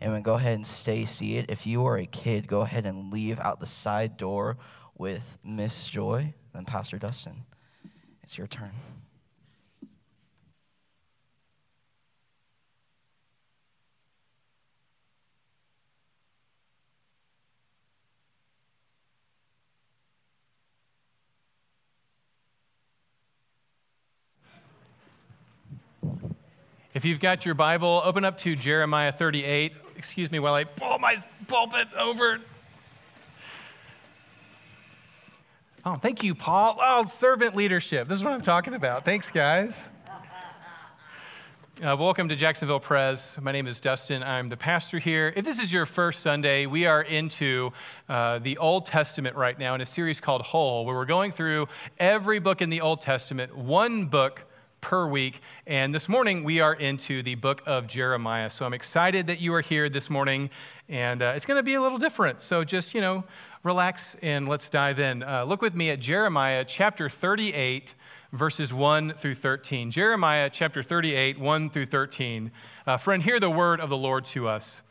Amen. 0.00 0.22
Go 0.22 0.34
ahead 0.34 0.54
and 0.54 0.66
stay 0.66 1.04
seated. 1.04 1.50
If 1.50 1.66
you 1.66 1.84
are 1.86 1.96
a 1.96 2.06
kid, 2.06 2.46
go 2.46 2.60
ahead 2.60 2.86
and 2.86 3.12
leave 3.12 3.40
out 3.40 3.58
the 3.58 3.66
side 3.66 4.16
door 4.16 4.56
with 4.96 5.38
Miss 5.42 5.88
Joy 5.88 6.34
and 6.54 6.66
Pastor 6.66 6.98
Dustin. 6.98 7.44
It's 8.22 8.38
your 8.38 8.46
turn. 8.46 8.72
If 26.94 27.04
you've 27.04 27.20
got 27.20 27.44
your 27.44 27.54
Bible, 27.54 28.02
open 28.04 28.24
up 28.24 28.38
to 28.38 28.56
Jeremiah 28.56 29.12
38. 29.12 29.72
Excuse 29.98 30.30
me 30.30 30.38
while 30.38 30.54
I 30.54 30.62
pull 30.62 30.96
my 31.00 31.20
pulpit 31.48 31.88
over. 31.98 32.38
Oh, 35.84 35.96
thank 35.96 36.22
you, 36.22 36.36
Paul. 36.36 36.78
Oh, 36.80 37.04
servant 37.06 37.56
leadership. 37.56 38.06
This 38.06 38.18
is 38.18 38.22
what 38.22 38.32
I'm 38.32 38.42
talking 38.42 38.74
about. 38.74 39.04
Thanks, 39.04 39.28
guys. 39.28 39.88
Uh, 41.82 41.96
welcome 41.98 42.28
to 42.28 42.36
Jacksonville 42.36 42.78
Pres. 42.78 43.34
My 43.40 43.50
name 43.50 43.66
is 43.66 43.80
Dustin. 43.80 44.22
I'm 44.22 44.48
the 44.48 44.56
pastor 44.56 45.00
here. 45.00 45.32
If 45.34 45.44
this 45.44 45.58
is 45.58 45.72
your 45.72 45.84
first 45.84 46.22
Sunday, 46.22 46.66
we 46.66 46.86
are 46.86 47.02
into 47.02 47.72
uh, 48.08 48.38
the 48.38 48.56
Old 48.58 48.86
Testament 48.86 49.34
right 49.34 49.58
now 49.58 49.74
in 49.74 49.80
a 49.80 49.86
series 49.86 50.20
called 50.20 50.42
Whole, 50.42 50.86
where 50.86 50.94
we're 50.94 51.06
going 51.06 51.32
through 51.32 51.66
every 51.98 52.38
book 52.38 52.62
in 52.62 52.70
the 52.70 52.82
Old 52.82 53.00
Testament, 53.00 53.56
one 53.56 54.06
book 54.06 54.44
per 54.80 55.06
week. 55.06 55.40
And 55.66 55.94
this 55.94 56.08
morning 56.08 56.44
we 56.44 56.60
are 56.60 56.74
into 56.74 57.22
the 57.22 57.34
book 57.34 57.62
of 57.66 57.86
Jeremiah. 57.86 58.50
So 58.50 58.64
I'm 58.64 58.74
excited 58.74 59.26
that 59.26 59.40
you 59.40 59.52
are 59.54 59.60
here 59.60 59.88
this 59.88 60.08
morning, 60.08 60.50
and 60.88 61.22
uh, 61.22 61.32
it's 61.36 61.46
going 61.46 61.58
to 61.58 61.62
be 61.62 61.74
a 61.74 61.82
little 61.82 61.98
different. 61.98 62.40
So 62.40 62.64
just, 62.64 62.94
you 62.94 63.00
know, 63.00 63.24
relax 63.62 64.16
and 64.22 64.48
let's 64.48 64.68
dive 64.68 65.00
in. 65.00 65.22
Uh, 65.22 65.44
look 65.44 65.62
with 65.62 65.74
me 65.74 65.90
at 65.90 66.00
Jeremiah 66.00 66.64
chapter 66.64 67.08
38, 67.08 67.94
verses 68.32 68.72
1 68.72 69.14
through 69.14 69.34
13. 69.34 69.90
Jeremiah 69.90 70.50
chapter 70.52 70.82
38, 70.82 71.38
1 71.38 71.70
through 71.70 71.86
13. 71.86 72.50
Uh, 72.86 72.96
friend, 72.96 73.22
hear 73.22 73.40
the 73.40 73.50
word 73.50 73.80
of 73.80 73.90
the 73.90 73.96
Lord 73.96 74.24
to 74.26 74.48
us. 74.48 74.82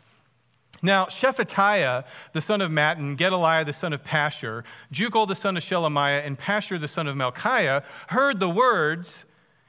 Now, 0.83 1.05
Shephatiah, 1.05 2.03
the 2.33 2.41
son 2.41 2.61
of 2.61 2.69
Mattan, 2.69 3.17
Gedaliah, 3.17 3.65
the 3.65 3.73
son 3.73 3.93
of 3.93 4.03
Pashhur, 4.03 4.63
Jucal, 4.91 5.25
the 5.25 5.33
son 5.33 5.57
of 5.57 5.63
Shelemiah, 5.63 6.25
and 6.25 6.37
Pashhur, 6.37 6.79
the 6.79 6.87
son 6.87 7.07
of 7.07 7.15
Malchiah, 7.15 7.83
heard 8.07 8.39
the 8.39 8.49
words 8.49 9.25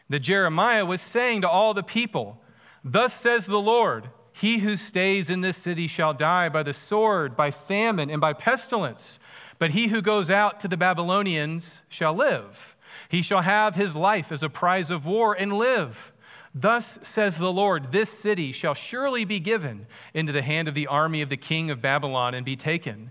that 0.09 0.21
Jeremiah 0.21 0.87
was 0.87 1.01
saying 1.01 1.43
to 1.43 1.49
all 1.49 1.75
the 1.75 1.83
people 1.83 2.41
Thus 2.85 3.15
says 3.15 3.47
the 3.47 3.61
Lord, 3.61 4.09
He 4.33 4.59
who 4.59 4.77
stays 4.77 5.31
in 5.31 5.41
this 5.41 5.57
city 5.57 5.87
shall 5.87 6.15
die 6.15 6.49
by 6.49 6.63
the 6.63 6.73
sword, 6.73 7.37
by 7.37 7.51
famine, 7.51 8.11
and 8.11 8.21
by 8.21 8.33
pestilence. 8.33 9.19
But 9.59 9.73
he 9.73 9.89
who 9.89 10.01
goes 10.01 10.31
out 10.31 10.61
to 10.61 10.69
the 10.69 10.77
Babylonians 10.77 11.83
shall 11.89 12.15
live. 12.15 12.77
He 13.09 13.23
shall 13.23 13.43
have 13.43 13.75
his 13.75 13.97
life 13.97 14.31
as 14.31 14.43
a 14.43 14.49
prize 14.49 14.91
of 14.91 15.05
war 15.05 15.35
and 15.35 15.53
live. 15.53 16.13
Thus 16.55 16.99
says 17.03 17.37
the 17.37 17.53
Lord, 17.53 17.93
this 17.93 18.11
city 18.11 18.53
shall 18.53 18.75
surely 18.75 19.25
be 19.25 19.41
given 19.41 19.87
into 20.15 20.33
the 20.33 20.43
hand 20.43 20.69
of 20.69 20.75
the 20.75 20.87
army 20.87 21.23
of 21.23 21.29
the 21.29 21.37
king 21.37 21.71
of 21.71 21.83
Babylon 21.83 22.35
and 22.35 22.45
be 22.45 22.57
taken. 22.57 23.11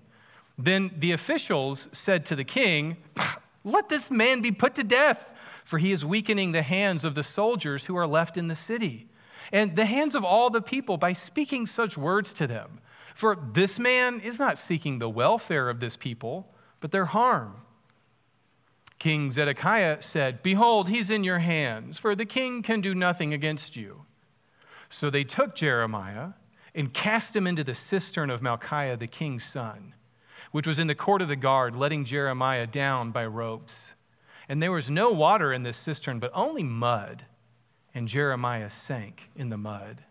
Then 0.57 0.91
the 0.97 1.11
officials 1.11 1.87
said 1.91 2.25
to 2.27 2.35
the 2.35 2.43
king, 2.43 2.97
Let 3.63 3.89
this 3.89 4.09
man 4.09 4.41
be 4.41 4.51
put 4.51 4.75
to 4.75 4.83
death 4.83 5.29
for 5.67 5.79
he 5.79 5.91
is 5.91 6.05
weakening 6.05 6.53
the 6.53 6.61
hands 6.61 7.03
of 7.03 7.13
the 7.13 7.21
soldiers 7.21 7.87
who 7.87 7.97
are 7.97 8.07
left 8.07 8.37
in 8.37 8.47
the 8.47 8.55
city, 8.55 9.05
and 9.51 9.75
the 9.75 9.83
hands 9.83 10.15
of 10.15 10.23
all 10.23 10.49
the 10.49 10.61
people 10.61 10.95
by 10.95 11.11
speaking 11.11 11.65
such 11.65 11.97
words 11.97 12.31
to 12.31 12.47
them. 12.47 12.79
For 13.13 13.35
this 13.35 13.77
man 13.77 14.21
is 14.21 14.39
not 14.39 14.57
seeking 14.57 14.99
the 14.99 15.09
welfare 15.09 15.69
of 15.69 15.81
this 15.81 15.97
people, 15.97 16.47
but 16.79 16.93
their 16.93 17.07
harm. 17.07 17.57
King 18.97 19.29
Zedekiah 19.29 20.01
said, 20.01 20.41
Behold, 20.41 20.87
he's 20.87 21.09
in 21.09 21.25
your 21.25 21.39
hands, 21.39 21.99
for 21.99 22.15
the 22.15 22.25
king 22.25 22.63
can 22.63 22.79
do 22.79 22.95
nothing 22.95 23.33
against 23.33 23.75
you. 23.75 24.05
So 24.87 25.09
they 25.09 25.25
took 25.25 25.53
Jeremiah 25.53 26.29
and 26.73 26.93
cast 26.93 27.35
him 27.35 27.45
into 27.45 27.65
the 27.65 27.75
cistern 27.75 28.29
of 28.29 28.39
Malchiah, 28.39 28.97
the 28.97 29.05
king's 29.05 29.43
son, 29.43 29.95
which 30.53 30.65
was 30.65 30.79
in 30.79 30.87
the 30.87 30.95
court 30.95 31.21
of 31.21 31.27
the 31.27 31.35
guard, 31.35 31.75
letting 31.75 32.05
Jeremiah 32.05 32.67
down 32.67 33.11
by 33.11 33.25
ropes. 33.25 33.95
And 34.49 34.61
there 34.61 34.71
was 34.71 34.89
no 34.89 35.11
water 35.11 35.51
in 35.51 35.63
this 35.63 35.77
cistern, 35.77 36.19
but 36.19 36.31
only 36.33 36.63
mud. 36.63 37.25
And 37.93 38.07
Jeremiah 38.07 38.69
sank 38.69 39.29
in 39.35 39.49
the 39.49 39.57
mud. 39.57 40.03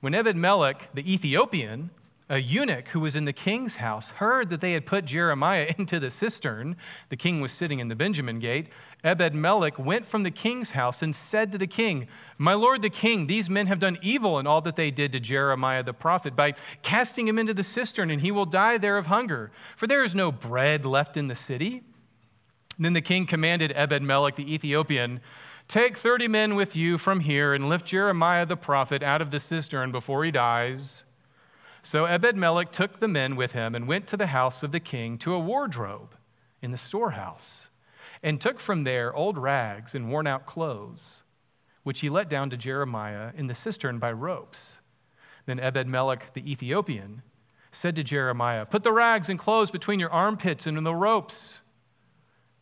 When 0.00 0.14
Ebed 0.14 0.36
Melech, 0.36 0.88
the 0.94 1.12
Ethiopian, 1.12 1.90
a 2.30 2.38
eunuch 2.38 2.88
who 2.88 3.00
was 3.00 3.16
in 3.16 3.24
the 3.24 3.32
king's 3.32 3.76
house, 3.76 4.10
heard 4.10 4.50
that 4.50 4.60
they 4.60 4.72
had 4.72 4.86
put 4.86 5.04
Jeremiah 5.04 5.74
into 5.78 6.00
the 6.00 6.10
cistern, 6.10 6.76
the 7.08 7.16
king 7.16 7.40
was 7.40 7.52
sitting 7.52 7.80
in 7.80 7.88
the 7.88 7.96
Benjamin 7.96 8.38
gate. 8.38 8.68
Ebed 9.02 9.34
Melech 9.34 9.78
went 9.78 10.06
from 10.06 10.22
the 10.22 10.30
king's 10.30 10.70
house 10.70 11.02
and 11.02 11.14
said 11.14 11.52
to 11.52 11.58
the 11.58 11.66
king, 11.66 12.06
My 12.38 12.54
lord 12.54 12.82
the 12.82 12.90
king, 12.90 13.26
these 13.26 13.50
men 13.50 13.66
have 13.66 13.80
done 13.80 13.98
evil 14.00 14.38
in 14.38 14.46
all 14.46 14.60
that 14.62 14.76
they 14.76 14.90
did 14.90 15.12
to 15.12 15.20
Jeremiah 15.20 15.82
the 15.82 15.92
prophet 15.92 16.36
by 16.36 16.54
casting 16.82 17.26
him 17.26 17.38
into 17.38 17.52
the 17.52 17.64
cistern, 17.64 18.10
and 18.10 18.22
he 18.22 18.30
will 18.30 18.46
die 18.46 18.78
there 18.78 18.96
of 18.96 19.06
hunger. 19.06 19.50
For 19.76 19.86
there 19.86 20.04
is 20.04 20.14
no 20.14 20.30
bread 20.30 20.86
left 20.86 21.16
in 21.16 21.28
the 21.28 21.34
city 21.34 21.82
then 22.84 22.92
the 22.94 23.00
king 23.00 23.26
commanded 23.26 23.72
Ebed 23.74 24.02
Melech 24.02 24.36
the 24.36 24.52
Ethiopian, 24.52 25.20
Take 25.68 25.96
30 25.96 26.26
men 26.26 26.54
with 26.56 26.74
you 26.74 26.98
from 26.98 27.20
here 27.20 27.54
and 27.54 27.68
lift 27.68 27.86
Jeremiah 27.86 28.44
the 28.44 28.56
prophet 28.56 29.02
out 29.02 29.22
of 29.22 29.30
the 29.30 29.38
cistern 29.38 29.92
before 29.92 30.24
he 30.24 30.32
dies. 30.32 31.04
So 31.82 32.06
Ebed 32.06 32.36
Melech 32.36 32.72
took 32.72 32.98
the 32.98 33.06
men 33.06 33.36
with 33.36 33.52
him 33.52 33.74
and 33.74 33.86
went 33.86 34.08
to 34.08 34.16
the 34.16 34.26
house 34.26 34.62
of 34.62 34.72
the 34.72 34.80
king 34.80 35.16
to 35.18 35.32
a 35.32 35.38
wardrobe 35.38 36.16
in 36.60 36.72
the 36.72 36.76
storehouse, 36.76 37.68
and 38.22 38.40
took 38.40 38.60
from 38.60 38.84
there 38.84 39.14
old 39.14 39.38
rags 39.38 39.94
and 39.94 40.10
worn 40.10 40.26
out 40.26 40.44
clothes, 40.44 41.22
which 41.84 42.00
he 42.00 42.10
let 42.10 42.28
down 42.28 42.50
to 42.50 42.56
Jeremiah 42.56 43.30
in 43.36 43.46
the 43.46 43.54
cistern 43.54 43.98
by 43.98 44.12
ropes. 44.12 44.78
Then 45.46 45.60
Ebed 45.60 45.86
Melech 45.86 46.34
the 46.34 46.50
Ethiopian 46.50 47.22
said 47.72 47.96
to 47.96 48.02
Jeremiah, 48.02 48.66
Put 48.66 48.82
the 48.82 48.92
rags 48.92 49.30
and 49.30 49.38
clothes 49.38 49.70
between 49.70 50.00
your 50.00 50.10
armpits 50.10 50.66
and 50.66 50.76
in 50.76 50.84
the 50.84 50.94
ropes. 50.94 51.59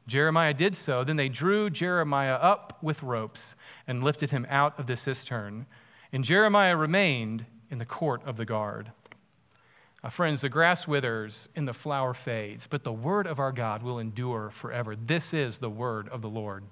Jeremiah 0.08 0.54
did 0.54 0.74
so. 0.74 1.04
Then 1.04 1.16
they 1.16 1.28
drew 1.28 1.70
Jeremiah 1.70 2.34
up 2.34 2.78
with 2.82 3.02
ropes 3.02 3.54
and 3.86 4.02
lifted 4.02 4.30
him 4.30 4.46
out 4.48 4.78
of 4.78 4.86
the 4.86 4.96
cistern. 4.96 5.66
And 6.12 6.24
Jeremiah 6.24 6.76
remained 6.76 7.44
in 7.70 7.78
the 7.78 7.84
court 7.84 8.22
of 8.24 8.38
the 8.38 8.46
guard. 8.46 8.90
Uh, 10.02 10.08
friends, 10.08 10.40
the 10.40 10.48
grass 10.48 10.88
withers 10.88 11.48
and 11.54 11.68
the 11.68 11.74
flower 11.74 12.14
fades, 12.14 12.66
but 12.66 12.84
the 12.84 12.92
word 12.92 13.26
of 13.26 13.38
our 13.38 13.52
God 13.52 13.82
will 13.82 13.98
endure 13.98 14.50
forever. 14.50 14.96
This 14.96 15.34
is 15.34 15.58
the 15.58 15.70
word 15.70 16.08
of 16.08 16.22
the 16.22 16.28
Lord. 16.28 16.64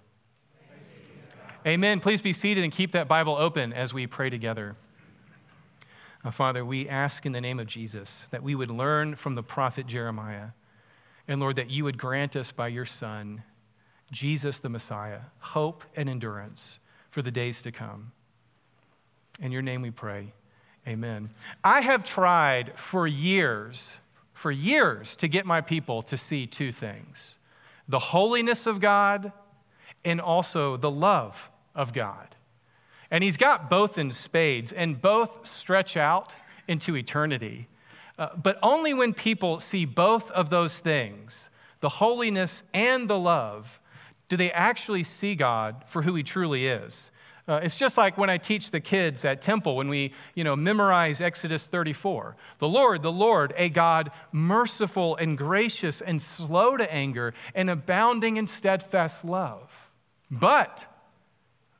Amen. 1.67 2.01
Please 2.01 2.23
be 2.23 2.33
seated 2.33 2.65
and 2.65 2.73
keep 2.73 2.93
that 2.93 3.09
Bible 3.09 3.37
open 3.37 3.73
as 3.73 3.93
we 3.93 4.07
pray 4.07 4.31
together. 4.31 4.77
Uh, 6.25 6.31
Father, 6.31 6.65
we 6.65 6.89
ask 6.89 7.27
in 7.27 7.33
the 7.33 7.41
name 7.41 7.61
of 7.61 7.67
Jesus 7.67 8.27
that 8.31 8.43
we 8.43 8.55
would 8.55 8.71
learn 8.71 9.15
from 9.17 9.35
the 9.35 9.43
prophet 9.43 9.87
Jeremiah 9.87 10.51
and 11.29 11.41
Lord, 11.41 11.57
that 11.57 11.71
you 11.71 11.85
would 11.85 11.99
grant 11.99 12.37
us 12.37 12.53
by 12.53 12.69
your 12.69 12.87
Son, 12.87 13.43
Jesus 14.13 14.59
the 14.59 14.69
Messiah, 14.69 15.21
hope 15.39 15.85
and 15.97 16.09
endurance 16.09 16.79
for 17.11 17.23
the 17.23 17.31
days 17.31 17.63
to 17.63 17.73
come. 17.73 18.13
In 19.41 19.53
your 19.53 19.63
name 19.63 19.83
we 19.83 19.91
pray. 19.91 20.33
Amen. 20.87 21.31
I 21.65 21.81
have 21.81 22.05
tried 22.05 22.79
for 22.79 23.07
years, 23.07 23.91
for 24.33 24.53
years, 24.53 25.17
to 25.17 25.29
get 25.29 25.45
my 25.45 25.61
people 25.61 26.03
to 26.03 26.17
see 26.17 26.47
two 26.47 26.73
things 26.73 27.35
the 27.89 27.99
holiness 27.99 28.67
of 28.67 28.81
God 28.81 29.33
and 30.05 30.21
also 30.21 30.77
the 30.77 30.91
love 30.91 31.51
of 31.75 31.93
God. 31.93 32.35
And 33.11 33.23
he's 33.23 33.37
got 33.37 33.71
both 33.71 33.99
in 33.99 34.11
spades, 34.11 34.73
and 34.73 35.01
both 35.01 35.47
stretch 35.47 35.97
out 35.97 36.35
into 36.67 36.97
eternity. 36.97 37.69
Uh, 38.19 38.29
but 38.37 38.59
only 38.63 38.95
when 38.95 39.13
people 39.13 39.59
see 39.61 39.85
both 39.85 40.31
of 40.31 40.51
those 40.51 40.77
things, 40.77 41.51
the 41.81 41.89
holiness 41.89 42.63
and 42.73 43.09
the 43.09 43.19
love, 43.19 43.81
do 44.29 44.37
they 44.37 44.51
actually 44.53 45.03
see 45.03 45.35
God 45.35 45.85
for 45.87 46.03
who 46.03 46.15
he 46.15 46.23
truly 46.23 46.67
is. 46.67 47.11
Uh, 47.49 47.61
it's 47.63 47.77
just 47.77 47.97
like 47.97 48.19
when 48.19 48.29
I 48.29 48.39
teach 48.39 48.73
the 48.73 48.81
kids 48.81 49.25
at 49.25 49.41
temple 49.41 49.77
when 49.77 49.89
we, 49.89 50.13
you 50.35 50.43
know, 50.43 50.57
memorize 50.57 51.21
Exodus 51.21 51.65
34. 51.65 52.37
The 52.59 52.67
Lord, 52.67 53.03
the 53.03 53.13
Lord, 53.13 53.55
a 53.57 53.69
God 53.69 54.11
merciful 54.33 55.15
and 55.17 55.39
gracious 55.39 56.01
and 56.01 56.21
slow 56.21 56.77
to 56.77 56.93
anger 56.93 57.35
and 57.55 57.71
abounding 57.71 58.37
in 58.37 58.49
steadfast 58.49 59.25
love, 59.25 59.91
but 60.29 60.87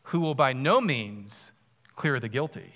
who 0.05 0.21
will 0.21 0.37
by 0.37 0.53
no 0.53 0.81
means 0.81 1.51
clear 1.97 2.21
the 2.21 2.29
guilty. 2.29 2.73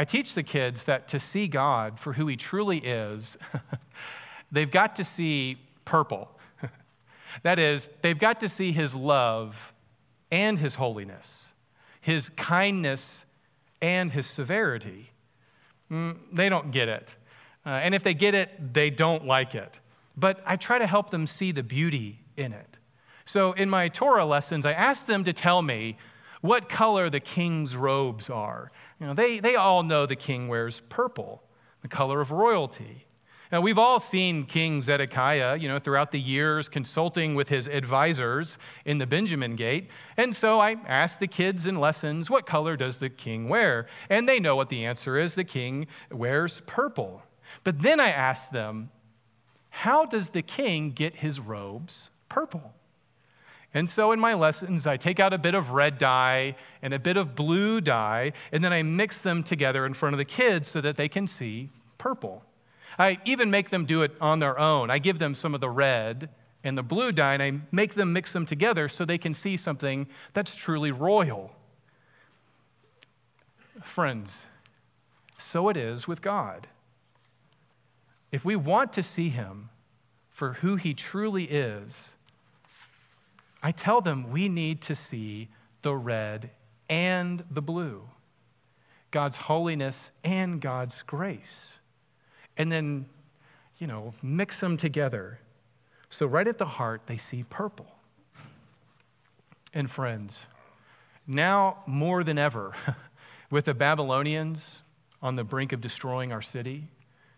I 0.00 0.04
teach 0.04 0.32
the 0.32 0.42
kids 0.42 0.84
that 0.84 1.08
to 1.08 1.20
see 1.20 1.46
God 1.46 2.00
for 2.00 2.14
who 2.14 2.26
He 2.26 2.34
truly 2.34 2.78
is, 2.78 3.36
they've 4.50 4.70
got 4.70 4.96
to 4.96 5.04
see 5.04 5.58
purple. 5.84 6.30
that 7.42 7.58
is, 7.58 7.90
they've 8.00 8.18
got 8.18 8.40
to 8.40 8.48
see 8.48 8.72
His 8.72 8.94
love 8.94 9.74
and 10.30 10.58
His 10.58 10.76
holiness, 10.76 11.52
His 12.00 12.30
kindness 12.30 13.26
and 13.82 14.10
His 14.10 14.26
severity. 14.26 15.10
mm, 15.92 16.16
they 16.32 16.48
don't 16.48 16.70
get 16.70 16.88
it. 16.88 17.14
Uh, 17.66 17.68
and 17.68 17.94
if 17.94 18.02
they 18.02 18.14
get 18.14 18.34
it, 18.34 18.72
they 18.72 18.88
don't 18.88 19.26
like 19.26 19.54
it. 19.54 19.80
But 20.16 20.40
I 20.46 20.56
try 20.56 20.78
to 20.78 20.86
help 20.86 21.10
them 21.10 21.26
see 21.26 21.52
the 21.52 21.62
beauty 21.62 22.20
in 22.38 22.54
it. 22.54 22.78
So 23.26 23.52
in 23.52 23.68
my 23.68 23.88
Torah 23.88 24.24
lessons, 24.24 24.64
I 24.64 24.72
ask 24.72 25.04
them 25.04 25.24
to 25.24 25.34
tell 25.34 25.60
me 25.60 25.98
what 26.40 26.68
color 26.68 27.10
the 27.10 27.20
king's 27.20 27.76
robes 27.76 28.30
are. 28.30 28.70
You 28.98 29.06
know, 29.08 29.14
they, 29.14 29.40
they 29.40 29.56
all 29.56 29.82
know 29.82 30.06
the 30.06 30.16
king 30.16 30.48
wears 30.48 30.80
purple, 30.88 31.42
the 31.82 31.88
color 31.88 32.20
of 32.20 32.30
royalty. 32.30 33.06
Now, 33.52 33.60
we've 33.60 33.78
all 33.78 33.98
seen 33.98 34.46
King 34.46 34.80
Zedekiah, 34.80 35.56
you 35.56 35.66
know, 35.66 35.80
throughout 35.80 36.12
the 36.12 36.20
years 36.20 36.68
consulting 36.68 37.34
with 37.34 37.48
his 37.48 37.66
advisors 37.66 38.58
in 38.84 38.98
the 38.98 39.06
Benjamin 39.06 39.56
Gate. 39.56 39.90
And 40.16 40.36
so 40.36 40.60
I 40.60 40.76
asked 40.86 41.18
the 41.18 41.26
kids 41.26 41.66
in 41.66 41.80
lessons, 41.80 42.30
what 42.30 42.46
color 42.46 42.76
does 42.76 42.98
the 42.98 43.10
king 43.10 43.48
wear? 43.48 43.86
And 44.08 44.28
they 44.28 44.38
know 44.38 44.54
what 44.54 44.68
the 44.68 44.84
answer 44.84 45.18
is 45.18 45.34
the 45.34 45.42
king 45.42 45.88
wears 46.12 46.62
purple. 46.66 47.22
But 47.64 47.82
then 47.82 47.98
I 47.98 48.10
asked 48.10 48.52
them, 48.52 48.90
how 49.70 50.04
does 50.04 50.30
the 50.30 50.42
king 50.42 50.92
get 50.92 51.16
his 51.16 51.40
robes 51.40 52.10
purple? 52.28 52.72
And 53.72 53.88
so 53.88 54.10
in 54.10 54.18
my 54.18 54.34
lessons, 54.34 54.86
I 54.86 54.96
take 54.96 55.20
out 55.20 55.32
a 55.32 55.38
bit 55.38 55.54
of 55.54 55.70
red 55.70 55.96
dye 55.98 56.56
and 56.82 56.92
a 56.92 56.98
bit 56.98 57.16
of 57.16 57.36
blue 57.36 57.80
dye, 57.80 58.32
and 58.50 58.64
then 58.64 58.72
I 58.72 58.82
mix 58.82 59.18
them 59.18 59.44
together 59.44 59.86
in 59.86 59.94
front 59.94 60.14
of 60.14 60.18
the 60.18 60.24
kids 60.24 60.68
so 60.68 60.80
that 60.80 60.96
they 60.96 61.08
can 61.08 61.28
see 61.28 61.70
purple. 61.96 62.42
I 62.98 63.18
even 63.24 63.50
make 63.50 63.70
them 63.70 63.86
do 63.86 64.02
it 64.02 64.12
on 64.20 64.40
their 64.40 64.58
own. 64.58 64.90
I 64.90 64.98
give 64.98 65.20
them 65.20 65.34
some 65.34 65.54
of 65.54 65.60
the 65.60 65.70
red 65.70 66.30
and 66.64 66.76
the 66.76 66.82
blue 66.82 67.12
dye, 67.12 67.34
and 67.34 67.42
I 67.42 67.60
make 67.70 67.94
them 67.94 68.12
mix 68.12 68.32
them 68.32 68.44
together 68.44 68.88
so 68.88 69.04
they 69.04 69.18
can 69.18 69.34
see 69.34 69.56
something 69.56 70.08
that's 70.34 70.54
truly 70.54 70.90
royal. 70.90 71.52
Friends, 73.82 74.44
so 75.38 75.68
it 75.68 75.76
is 75.76 76.06
with 76.06 76.20
God. 76.20 76.66
If 78.32 78.44
we 78.44 78.56
want 78.56 78.92
to 78.94 79.02
see 79.02 79.30
him 79.30 79.70
for 80.28 80.54
who 80.54 80.76
he 80.76 80.92
truly 80.92 81.44
is, 81.44 82.12
I 83.62 83.72
tell 83.72 84.00
them 84.00 84.30
we 84.30 84.48
need 84.48 84.80
to 84.82 84.94
see 84.94 85.48
the 85.82 85.94
red 85.94 86.50
and 86.88 87.44
the 87.50 87.62
blue, 87.62 88.02
God's 89.10 89.36
holiness 89.36 90.10
and 90.24 90.60
God's 90.60 91.02
grace. 91.02 91.68
And 92.56 92.70
then, 92.70 93.06
you 93.78 93.86
know, 93.86 94.14
mix 94.22 94.58
them 94.58 94.76
together. 94.76 95.40
So, 96.10 96.26
right 96.26 96.48
at 96.48 96.58
the 96.58 96.66
heart, 96.66 97.02
they 97.06 97.18
see 97.18 97.44
purple. 97.48 97.86
And, 99.72 99.90
friends, 99.90 100.44
now 101.26 101.78
more 101.86 102.24
than 102.24 102.38
ever, 102.38 102.74
with 103.50 103.66
the 103.66 103.74
Babylonians 103.74 104.82
on 105.22 105.36
the 105.36 105.44
brink 105.44 105.72
of 105.72 105.80
destroying 105.80 106.32
our 106.32 106.42
city 106.42 106.88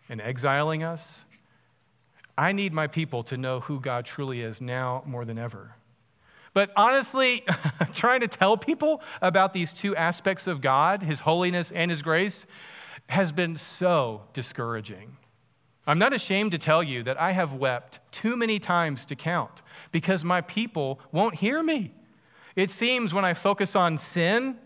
and 0.09 0.19
exiling 0.19 0.83
us, 0.83 1.21
I 2.37 2.51
need 2.51 2.73
my 2.73 2.87
people 2.87 3.23
to 3.25 3.37
know 3.37 3.59
who 3.59 3.79
God 3.79 4.05
truly 4.05 4.41
is 4.41 4.59
now 4.59 5.03
more 5.05 5.25
than 5.25 5.37
ever. 5.37 5.75
But 6.53 6.71
honestly, 6.75 7.43
trying 7.93 8.21
to 8.21 8.27
tell 8.27 8.57
people 8.57 9.01
about 9.21 9.53
these 9.53 9.71
two 9.73 9.95
aspects 9.95 10.47
of 10.47 10.61
God, 10.61 11.03
His 11.03 11.21
holiness 11.21 11.71
and 11.71 11.89
His 11.89 12.01
grace, 12.01 12.45
has 13.07 13.31
been 13.31 13.57
so 13.57 14.21
discouraging. 14.33 15.17
I'm 15.85 15.99
not 15.99 16.13
ashamed 16.13 16.51
to 16.51 16.57
tell 16.57 16.81
you 16.81 17.03
that 17.03 17.19
I 17.19 17.31
have 17.31 17.53
wept 17.53 17.99
too 18.11 18.37
many 18.37 18.59
times 18.59 19.05
to 19.05 19.15
count 19.15 19.61
because 19.91 20.23
my 20.23 20.41
people 20.41 20.99
won't 21.11 21.35
hear 21.35 21.61
me. 21.61 21.91
It 22.55 22.71
seems 22.71 23.13
when 23.13 23.25
I 23.25 23.33
focus 23.33 23.75
on 23.75 23.97
sin, 23.97 24.57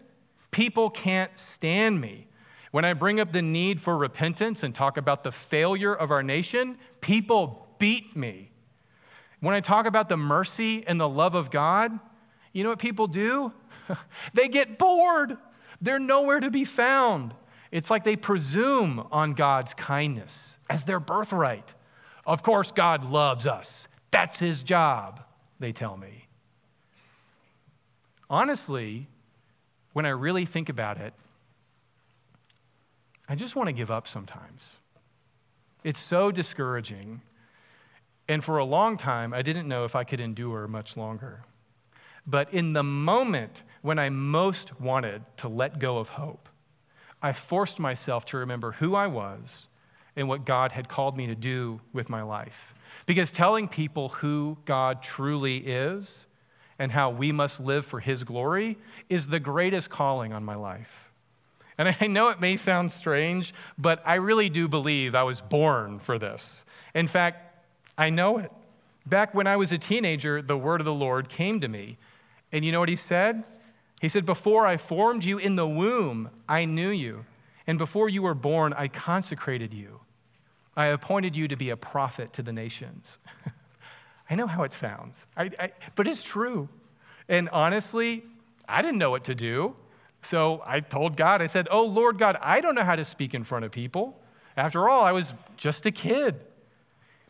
people 0.52 0.90
can't 0.90 1.38
stand 1.40 2.00
me. 2.00 2.28
When 2.72 2.86
I 2.86 2.94
bring 2.94 3.20
up 3.20 3.32
the 3.32 3.42
need 3.42 3.82
for 3.82 3.98
repentance 3.98 4.62
and 4.62 4.76
talk 4.76 4.98
about 4.98 5.24
the 5.24 5.32
failure 5.32 5.96
of 5.96 6.12
our 6.12 6.22
nation, 6.22 6.78
people 7.02 7.68
beat 7.80 8.16
me. 8.16 8.52
When 9.40 9.54
I 9.54 9.60
talk 9.60 9.86
about 9.86 10.10
the 10.10 10.18
mercy 10.18 10.84
and 10.88 11.00
the 11.00 11.08
love 11.08 11.36
of 11.36 11.52
God, 11.52 11.98
you 12.54 12.64
know 12.64 12.70
what 12.70 12.80
people 12.80 13.08
do? 13.08 13.54
they 14.34 14.48
get 14.48 14.78
bored. 14.78 15.38
They're 15.82 16.00
nowhere 16.00 16.40
to 16.40 16.50
be 16.50 16.66
found. 16.66 17.34
It's 17.72 17.92
like 17.92 18.04
they 18.04 18.16
presume 18.16 19.08
on 19.12 19.34
God's 19.34 19.74
kindness 19.74 20.58
as 20.70 20.86
their 20.86 21.00
birthright. 21.00 21.74
Of 22.26 22.44
course, 22.44 22.72
God 22.72 23.06
loves 23.06 23.46
us. 23.46 23.88
That's 24.12 24.40
his 24.40 24.64
job, 24.64 25.22
they 25.60 25.72
tell 25.72 25.98
me. 25.98 26.28
Honestly, 28.30 29.08
when 29.94 30.06
I 30.06 30.10
really 30.10 30.46
think 30.46 30.70
about 30.70 30.98
it, 30.98 31.14
I 33.30 33.36
just 33.36 33.56
want 33.56 33.68
to 33.68 33.74
give 33.74 33.92
up 33.92 34.08
sometimes. 34.08 34.68
It's 35.84 36.00
so 36.00 36.32
discouraging 36.32 37.22
and 38.28 38.44
for 38.44 38.58
a 38.58 38.66
long 38.66 38.98
time, 38.98 39.34
I 39.34 39.42
didn't 39.42 39.68
know 39.68 39.86
if 39.86 39.96
I 39.96 40.04
could 40.04 40.20
endure 40.20 40.68
much 40.68 40.98
longer. 40.98 41.44
But 42.26 42.54
in 42.54 42.74
the 42.74 42.84
moment 42.84 43.64
when 43.82 43.98
I 43.98 44.10
most 44.10 44.82
wanted 44.82 45.24
to 45.38 45.48
let 45.48 45.80
go 45.80 45.98
of 45.98 46.10
hope, 46.10 46.50
I 47.22 47.32
forced 47.32 47.80
myself 47.80 48.26
to 48.26 48.38
remember 48.38 48.74
who 48.74 48.96
I 48.96 49.08
was 49.08 49.68
and 50.16 50.28
what 50.28 50.46
God 50.46 50.74
had 50.74 50.90
called 50.90 51.16
me 51.16 51.28
to 51.28 51.36
do 51.36 51.80
with 51.94 52.10
my 52.10 52.22
life. 52.22 52.74
Because 53.06 53.32
telling 53.32 53.68
people 53.68 54.10
who 54.10 54.58
God 54.66 55.02
truly 55.02 55.58
is 55.58 56.26
and 56.78 56.92
how 56.92 57.10
we 57.10 57.32
must 57.32 57.60
live 57.60 57.86
for 57.86 58.00
His 58.02 58.24
glory 58.24 58.78
is 59.10 59.28
the 59.28 59.40
greatest 59.40 59.90
calling 59.90 60.34
on 60.34 60.44
my 60.44 60.56
life. 60.56 61.12
And 61.78 61.96
I 62.02 62.08
know 62.08 62.30
it 62.30 62.42
may 62.42 62.58
sound 62.58 62.92
strange, 62.92 63.54
but 63.78 64.02
I 64.06 64.16
really 64.16 64.50
do 64.50 64.68
believe 64.68 65.16
I 65.16 65.24
was 65.24 65.40
born 65.42 66.00
for 66.00 66.20
this. 66.20 66.64
In 66.94 67.08
fact, 67.08 67.47
I 67.98 68.10
know 68.10 68.38
it. 68.38 68.52
Back 69.06 69.34
when 69.34 69.48
I 69.48 69.56
was 69.56 69.72
a 69.72 69.78
teenager, 69.78 70.42
the 70.42 70.58
word 70.58 70.82
of 70.82 70.86
the 70.86 70.94
Lord 70.94 71.30
came 71.30 71.62
to 71.62 71.68
me. 71.68 71.98
And 72.52 72.64
you 72.64 72.72
know 72.72 72.80
what 72.80 72.90
he 72.90 72.96
said? 72.96 73.44
He 74.02 74.10
said, 74.10 74.26
Before 74.26 74.68
I 74.68 74.78
formed 74.78 75.24
you 75.24 75.38
in 75.38 75.56
the 75.56 75.68
womb, 75.68 76.30
I 76.48 76.66
knew 76.66 76.90
you. 76.90 77.26
And 77.66 77.78
before 77.78 78.10
you 78.10 78.22
were 78.22 78.34
born, 78.34 78.74
I 78.74 78.88
consecrated 78.88 79.74
you. 79.74 80.00
I 80.76 80.88
appointed 80.88 81.36
you 81.36 81.48
to 81.48 81.56
be 81.56 81.72
a 81.72 81.78
prophet 81.78 82.34
to 82.34 82.44
the 82.44 82.54
nations. 82.54 83.18
I 84.30 84.36
know 84.36 84.48
how 84.48 84.64
it 84.64 84.74
sounds, 84.74 85.26
I, 85.36 85.50
I, 85.60 85.72
but 85.96 86.06
it's 86.06 86.22
true. 86.22 86.70
And 87.30 87.50
honestly, 87.50 88.24
I 88.68 88.82
didn't 88.82 88.98
know 88.98 89.10
what 89.10 89.24
to 89.26 89.36
do. 89.36 89.76
So 90.22 90.62
I 90.66 90.82
told 90.82 91.16
God, 91.16 91.42
I 91.42 91.48
said, 91.48 91.68
Oh, 91.72 91.86
Lord 91.86 92.20
God, 92.20 92.38
I 92.42 92.62
don't 92.62 92.76
know 92.76 92.84
how 92.84 92.96
to 92.96 93.06
speak 93.06 93.34
in 93.34 93.44
front 93.44 93.66
of 93.66 93.72
people. 93.72 94.20
After 94.56 94.90
all, 94.90 95.04
I 95.04 95.12
was 95.12 95.34
just 95.56 95.86
a 95.86 95.92
kid. 95.92 96.40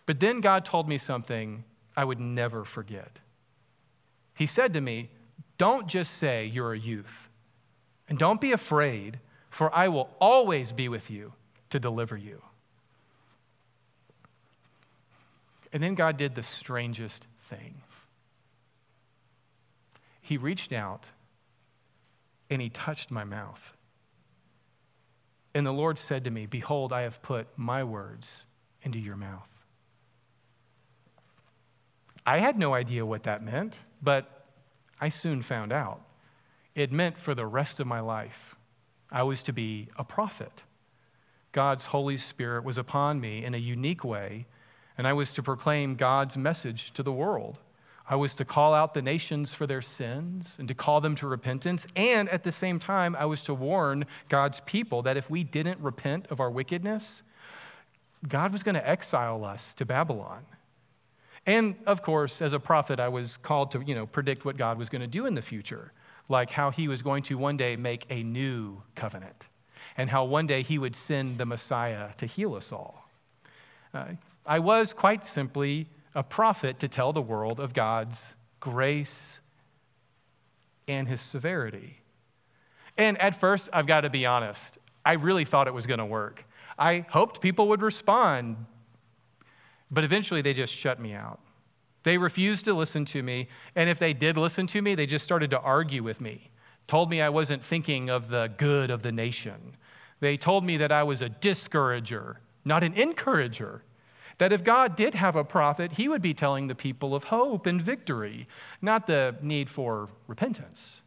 But 0.08 0.20
then 0.20 0.42
God 0.42 0.66
told 0.66 0.88
me 0.88 0.98
something 0.98 1.64
I 1.96 2.04
would 2.04 2.20
never 2.20 2.64
forget. 2.64 3.20
He 4.34 4.48
said 4.48 4.74
to 4.74 4.82
me, 4.82 5.10
Don't 5.60 5.86
just 5.88 6.16
say 6.18 6.46
you're 6.46 6.74
a 6.74 6.80
youth, 6.80 7.30
and 8.10 8.18
don't 8.18 8.42
be 8.42 8.54
afraid, 8.54 9.20
for 9.50 9.74
I 9.76 9.90
will 9.90 10.10
always 10.20 10.72
be 10.72 10.90
with 10.90 11.12
you 11.12 11.34
to 11.70 11.80
deliver 11.80 12.16
you. 12.18 12.42
And 15.74 15.84
then 15.84 15.94
God 15.94 16.18
did 16.18 16.34
the 16.34 16.44
strangest 16.44 17.28
thing. 17.42 17.82
He 20.22 20.38
reached 20.38 20.72
out 20.72 21.06
and 22.50 22.62
he 22.62 22.70
touched 22.70 23.12
my 23.12 23.26
mouth. 23.26 23.76
And 25.54 25.66
the 25.66 25.74
Lord 25.74 26.00
said 26.00 26.24
to 26.24 26.32
me, 26.32 26.46
Behold, 26.46 26.94
I 26.94 27.02
have 27.02 27.22
put 27.22 27.48
my 27.58 27.84
words 27.84 28.44
into 28.84 29.00
your 29.00 29.18
mouth. 29.18 29.57
I 32.28 32.40
had 32.40 32.60
no 32.60 32.74
idea 32.74 33.06
what 33.06 33.24
that 33.24 33.42
meant, 33.42 33.76
but 34.04 34.44
I 35.00 35.08
soon 35.08 35.42
found 35.42 35.72
out. 35.72 36.02
It 36.76 36.92
meant 36.92 37.18
for 37.18 37.34
the 37.34 37.46
rest 37.46 37.80
of 37.80 37.88
my 37.88 38.02
life, 38.02 38.58
I 39.10 39.24
was 39.24 39.42
to 39.44 39.54
be 39.54 39.88
a 39.98 40.04
prophet. 40.04 40.52
God's 41.54 41.86
Holy 41.86 42.18
Spirit 42.18 42.66
was 42.66 42.78
upon 42.78 43.22
me 43.22 43.46
in 43.46 43.56
a 43.56 43.58
unique 43.58 44.04
way, 44.04 44.46
and 44.98 45.08
I 45.08 45.14
was 45.14 45.32
to 45.32 45.42
proclaim 45.42 45.96
God's 45.96 46.38
message 46.38 46.92
to 46.96 47.02
the 47.02 47.14
world. 47.14 47.60
I 48.10 48.18
was 48.18 48.34
to 48.36 48.46
call 48.46 48.74
out 48.74 48.94
the 48.94 49.02
nations 49.02 49.54
for 49.54 49.66
their 49.66 49.82
sins 49.82 50.58
and 50.60 50.68
to 50.68 50.74
call 50.74 51.00
them 51.00 51.16
to 51.16 51.28
repentance. 51.28 51.88
And 51.96 52.28
at 52.28 52.44
the 52.44 52.52
same 52.52 52.78
time, 52.78 53.16
I 53.16 53.26
was 53.26 53.42
to 53.44 53.54
warn 53.54 54.06
God's 54.28 54.60
people 54.62 55.02
that 55.04 55.16
if 55.16 55.30
we 55.30 55.46
didn't 55.46 55.80
repent 55.80 56.28
of 56.30 56.42
our 56.42 56.52
wickedness, 56.52 57.22
God 58.28 58.52
was 58.52 58.64
going 58.64 58.76
to 58.76 58.88
exile 58.88 59.46
us 59.46 59.74
to 59.76 59.86
Babylon. 59.86 60.46
And 61.48 61.76
of 61.86 62.04
course, 62.04 62.42
as 62.42 62.52
a 62.52 62.60
prophet, 62.60 63.00
I 63.00 63.08
was 63.08 63.38
called 63.38 63.72
to, 63.72 63.82
you 63.82 63.96
know, 63.96 64.06
predict 64.06 64.44
what 64.44 64.58
God 64.58 64.78
was 64.78 64.90
going 64.90 65.02
to 65.02 65.08
do 65.08 65.26
in 65.26 65.34
the 65.34 65.42
future, 65.42 65.94
like 66.28 66.52
how 66.52 66.70
he 66.70 66.90
was 66.90 67.02
going 67.02 67.24
to 67.24 67.38
one 67.38 67.56
day 67.56 67.78
make 67.78 68.06
a 68.10 68.22
new 68.22 68.84
covenant 68.96 69.48
and 69.96 70.10
how 70.10 70.26
one 70.26 70.46
day 70.46 70.62
he 70.62 70.78
would 70.78 70.96
send 70.96 71.38
the 71.38 71.46
Messiah 71.46 72.10
to 72.18 72.26
heal 72.26 72.54
us 72.54 72.72
all. 72.72 73.10
Uh, 73.94 74.06
I 74.46 74.60
was 74.60 74.94
quite 74.94 75.26
simply 75.26 75.88
a 76.14 76.22
prophet 76.22 76.80
to 76.82 76.90
tell 76.90 77.14
the 77.14 77.22
world 77.22 77.60
of 77.62 77.74
God's 77.74 78.36
grace 78.60 79.40
and 80.88 81.08
his 81.08 81.22
severity. 81.22 82.02
And 82.98 83.18
at 83.20 83.40
first, 83.40 83.70
I've 83.72 83.88
got 83.88 84.02
to 84.02 84.10
be 84.10 84.26
honest, 84.26 84.78
I 85.06 85.14
really 85.14 85.46
thought 85.46 85.68
it 85.68 85.74
was 85.74 85.88
going 85.88 86.00
to 86.00 86.06
work. 86.06 86.44
I 86.78 87.06
hoped 87.10 87.40
people 87.40 87.70
would 87.70 87.82
respond, 87.82 88.58
but 89.92 90.04
eventually 90.04 90.42
they 90.42 90.54
just 90.54 90.74
shut 90.74 91.00
me 91.00 91.14
out. 91.14 91.40
They 92.04 92.18
refused 92.18 92.66
to 92.66 92.74
listen 92.74 93.06
to 93.06 93.22
me, 93.22 93.50
and 93.76 93.90
if 93.90 94.00
they 94.00 94.14
did 94.14 94.38
listen 94.38 94.68
to 94.68 94.82
me, 94.82 94.96
they 94.96 95.06
just 95.06 95.26
started 95.26 95.52
to 95.52 95.60
argue 95.60 96.04
with 96.04 96.22
me, 96.22 96.50
told 96.88 97.10
me 97.10 97.22
I 97.22 97.30
wasn't 97.30 97.64
thinking 97.64 98.10
of 98.10 98.30
the 98.30 98.52
good 98.58 98.90
of 98.90 99.04
the 99.04 99.12
nation. 99.12 99.76
They 100.20 100.38
told 100.38 100.64
me 100.64 100.78
that 100.78 100.92
I 100.92 101.04
was 101.04 101.22
a 101.22 101.30
discourager, 101.30 102.40
not 102.66 102.84
an 102.84 102.94
encourager. 102.94 103.84
That 104.38 104.54
if 104.54 104.64
God 104.64 104.96
did 104.96 105.16
have 105.16 105.36
a 105.36 105.44
prophet, 105.44 105.94
he 105.94 106.08
would 106.08 106.22
be 106.22 106.34
telling 106.34 106.68
the 106.68 106.76
people 106.76 107.16
of 107.16 107.26
hope 107.26 107.66
and 107.66 107.82
victory, 107.82 108.48
not 108.82 109.08
the 109.08 109.36
need 109.42 109.70
for 109.70 110.10
repentance. 110.28 111.02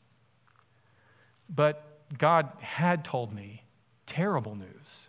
But 1.49 2.01
God 2.19 2.51
had 2.59 3.05
told 3.05 3.33
me 3.33 3.63
terrible 4.07 4.57
news. 4.57 5.09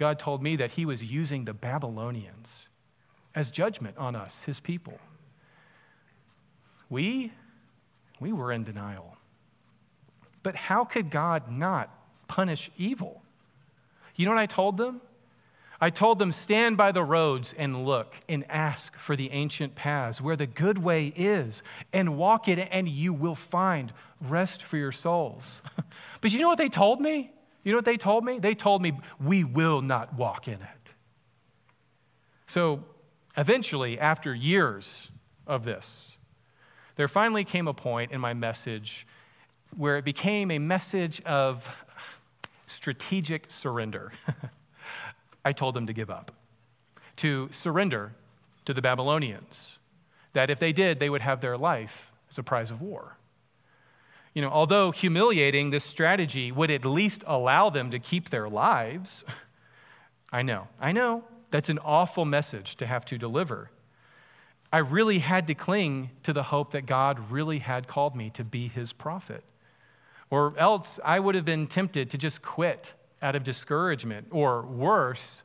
God 0.00 0.18
told 0.18 0.42
me 0.42 0.56
that 0.56 0.70
he 0.70 0.86
was 0.86 1.04
using 1.04 1.44
the 1.44 1.52
Babylonians 1.52 2.66
as 3.34 3.50
judgment 3.50 3.98
on 3.98 4.16
us, 4.16 4.42
his 4.44 4.58
people. 4.58 4.98
We, 6.88 7.32
we 8.18 8.32
were 8.32 8.50
in 8.50 8.64
denial. 8.64 9.18
But 10.42 10.56
how 10.56 10.86
could 10.86 11.10
God 11.10 11.52
not 11.52 11.90
punish 12.28 12.70
evil? 12.78 13.20
You 14.16 14.24
know 14.24 14.32
what 14.32 14.40
I 14.40 14.46
told 14.46 14.78
them? 14.78 15.02
I 15.82 15.90
told 15.90 16.18
them, 16.18 16.32
stand 16.32 16.78
by 16.78 16.92
the 16.92 17.02
roads 17.02 17.54
and 17.58 17.84
look 17.84 18.14
and 18.26 18.46
ask 18.48 18.96
for 18.96 19.16
the 19.16 19.30
ancient 19.32 19.74
paths 19.74 20.18
where 20.18 20.36
the 20.36 20.46
good 20.46 20.78
way 20.78 21.12
is 21.14 21.62
and 21.92 22.16
walk 22.16 22.48
it, 22.48 22.58
and 22.70 22.88
you 22.88 23.12
will 23.12 23.34
find 23.34 23.92
rest 24.18 24.62
for 24.62 24.78
your 24.78 24.92
souls. 24.92 25.60
but 26.22 26.32
you 26.32 26.40
know 26.40 26.48
what 26.48 26.58
they 26.58 26.70
told 26.70 27.02
me? 27.02 27.32
You 27.62 27.72
know 27.72 27.78
what 27.78 27.84
they 27.84 27.96
told 27.96 28.24
me? 28.24 28.38
They 28.38 28.54
told 28.54 28.82
me, 28.82 28.98
we 29.20 29.44
will 29.44 29.82
not 29.82 30.14
walk 30.14 30.48
in 30.48 30.54
it. 30.54 30.92
So 32.46 32.82
eventually, 33.36 33.98
after 33.98 34.34
years 34.34 35.08
of 35.46 35.64
this, 35.64 36.12
there 36.96 37.08
finally 37.08 37.44
came 37.44 37.68
a 37.68 37.74
point 37.74 38.12
in 38.12 38.20
my 38.20 38.34
message 38.34 39.06
where 39.76 39.96
it 39.96 40.04
became 40.04 40.50
a 40.50 40.58
message 40.58 41.22
of 41.22 41.68
strategic 42.66 43.50
surrender. 43.50 44.12
I 45.44 45.52
told 45.52 45.74
them 45.74 45.86
to 45.86 45.92
give 45.92 46.10
up, 46.10 46.32
to 47.16 47.48
surrender 47.52 48.12
to 48.64 48.74
the 48.74 48.82
Babylonians, 48.82 49.78
that 50.32 50.50
if 50.50 50.58
they 50.58 50.72
did, 50.72 50.98
they 50.98 51.10
would 51.10 51.22
have 51.22 51.40
their 51.40 51.56
life 51.56 52.12
as 52.28 52.38
a 52.38 52.42
prize 52.42 52.70
of 52.70 52.80
war. 52.80 53.16
You 54.34 54.42
know, 54.42 54.50
although 54.50 54.92
humiliating, 54.92 55.70
this 55.70 55.84
strategy 55.84 56.52
would 56.52 56.70
at 56.70 56.84
least 56.84 57.24
allow 57.26 57.70
them 57.70 57.90
to 57.90 57.98
keep 57.98 58.30
their 58.30 58.48
lives. 58.48 59.24
I 60.32 60.42
know, 60.42 60.68
I 60.80 60.92
know, 60.92 61.24
that's 61.50 61.68
an 61.68 61.80
awful 61.80 62.24
message 62.24 62.76
to 62.76 62.86
have 62.86 63.04
to 63.06 63.18
deliver. 63.18 63.70
I 64.72 64.78
really 64.78 65.18
had 65.18 65.48
to 65.48 65.54
cling 65.54 66.10
to 66.22 66.32
the 66.32 66.44
hope 66.44 66.72
that 66.72 66.86
God 66.86 67.30
really 67.30 67.58
had 67.58 67.88
called 67.88 68.14
me 68.14 68.30
to 68.30 68.44
be 68.44 68.68
his 68.68 68.92
prophet. 68.92 69.42
Or 70.30 70.54
else 70.56 71.00
I 71.04 71.18
would 71.18 71.34
have 71.34 71.44
been 71.44 71.66
tempted 71.66 72.10
to 72.10 72.18
just 72.18 72.40
quit 72.40 72.92
out 73.20 73.34
of 73.34 73.42
discouragement, 73.42 74.28
or 74.30 74.62
worse, 74.62 75.42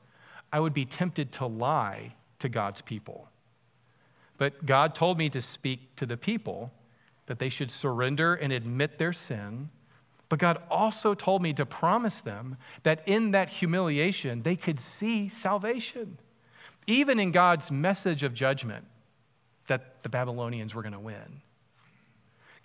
I 0.54 0.60
would 0.60 0.74
be 0.74 0.86
tempted 0.86 1.32
to 1.34 1.48
lie 1.48 2.14
to 2.40 2.48
God's 2.48 2.82
people. 2.82 3.28
But 4.38 4.66
God 4.66 4.94
told 4.94 5.18
me 5.18 5.30
to 5.32 5.42
speak 5.42 5.96
to 5.96 6.06
the 6.06 6.18
people 6.18 6.72
that 7.28 7.40
they 7.40 7.50
should 7.50 7.72
surrender 7.72 8.36
and 8.36 8.54
admit 8.54 8.98
their 8.98 9.14
sin. 9.14 9.70
But 10.30 10.40
God 10.40 10.62
also 10.70 11.14
told 11.14 11.42
me 11.42 11.54
to 11.54 11.66
promise 11.66 12.22
them 12.22 12.58
that 12.84 13.04
in 13.06 13.32
that 13.32 13.50
humiliation, 13.50 14.42
they 14.44 14.56
could 14.56 14.80
see 14.80 15.30
salvation. 15.30 16.18
Even 16.88 17.20
in 17.20 17.32
God's 17.32 17.72
message 17.72 18.24
of 18.24 18.34
judgment, 18.34 18.86
that 19.68 20.04
the 20.04 20.10
Babylonians 20.10 20.76
were 20.76 20.82
going 20.82 20.94
to 20.94 21.00
win. 21.00 21.42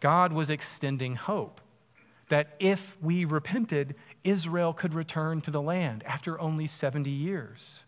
God 0.00 0.33
was 0.33 0.50
extending 0.50 1.17
hope 1.17 1.61
that 2.29 2.55
if 2.59 2.97
we 3.02 3.25
repented, 3.25 3.95
Israel 4.25 4.73
could 4.73 4.95
return 4.95 5.40
to 5.43 5.50
the 5.50 5.61
land 5.61 6.02
after 6.07 6.40
only 6.40 6.67
70 6.67 7.11
years. 7.11 7.83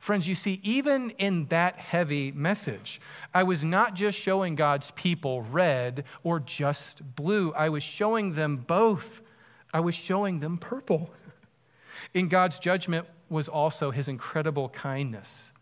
Friends, 0.00 0.26
you 0.26 0.34
see, 0.34 0.60
even 0.62 1.10
in 1.18 1.44
that 1.48 1.76
heavy 1.76 2.32
message, 2.32 3.02
I 3.34 3.42
was 3.42 3.62
not 3.62 3.94
just 3.94 4.18
showing 4.18 4.54
God's 4.54 4.90
people 4.92 5.42
red 5.42 6.04
or 6.24 6.40
just 6.40 7.02
blue, 7.14 7.52
I 7.52 7.68
was 7.68 7.82
showing 7.82 8.34
them 8.34 8.56
both. 8.56 9.20
I 9.72 9.80
was 9.80 9.94
showing 9.94 10.40
them 10.40 10.58
purple. 10.58 11.10
In 12.14 12.28
God's 12.28 12.58
judgment 12.58 13.06
was 13.28 13.48
also 13.48 13.92
his 13.92 14.08
incredible 14.08 14.70
kindness, 14.70 15.52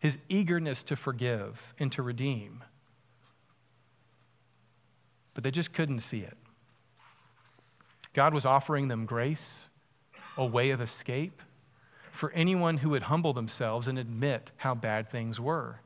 his 0.00 0.18
eagerness 0.28 0.82
to 0.82 0.96
forgive 0.96 1.72
and 1.78 1.90
to 1.92 2.02
redeem. 2.02 2.62
But 5.32 5.44
they 5.44 5.50
just 5.50 5.72
couldn't 5.72 6.00
see 6.00 6.20
it. 6.20 6.36
God 8.12 8.34
was 8.34 8.44
offering 8.44 8.88
them 8.88 9.06
grace, 9.06 9.68
a 10.36 10.44
way 10.44 10.70
of 10.70 10.82
escape 10.82 11.40
for 12.14 12.30
anyone 12.30 12.78
who 12.78 12.90
would 12.90 13.02
humble 13.02 13.32
themselves 13.32 13.88
and 13.88 13.98
admit 13.98 14.52
how 14.56 14.74
bad 14.74 15.10
things 15.10 15.38
were. 15.38 15.80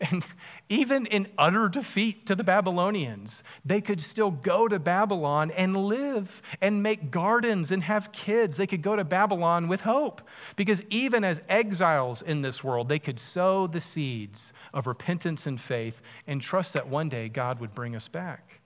And 0.10 0.24
even 0.70 1.04
in 1.04 1.28
utter 1.36 1.68
defeat 1.68 2.24
to 2.24 2.34
the 2.34 2.42
Babylonians, 2.42 3.42
they 3.66 3.82
could 3.82 4.00
still 4.00 4.30
go 4.30 4.66
to 4.66 4.78
Babylon 4.78 5.50
and 5.50 5.76
live 5.76 6.40
and 6.62 6.82
make 6.82 7.10
gardens 7.10 7.70
and 7.70 7.82
have 7.82 8.10
kids. 8.10 8.56
They 8.56 8.66
could 8.66 8.80
go 8.80 8.96
to 8.96 9.04
Babylon 9.04 9.68
with 9.68 9.82
hope. 9.82 10.22
Because 10.56 10.82
even 10.88 11.22
as 11.22 11.42
exiles 11.50 12.22
in 12.22 12.40
this 12.40 12.64
world, 12.64 12.88
they 12.88 12.98
could 12.98 13.20
sow 13.20 13.66
the 13.66 13.82
seeds 13.82 14.54
of 14.72 14.86
repentance 14.86 15.46
and 15.46 15.60
faith 15.60 16.00
and 16.26 16.40
trust 16.40 16.72
that 16.72 16.88
one 16.88 17.10
day 17.10 17.28
God 17.28 17.60
would 17.60 17.74
bring 17.74 17.94
us 17.94 18.08
back. 18.08 18.60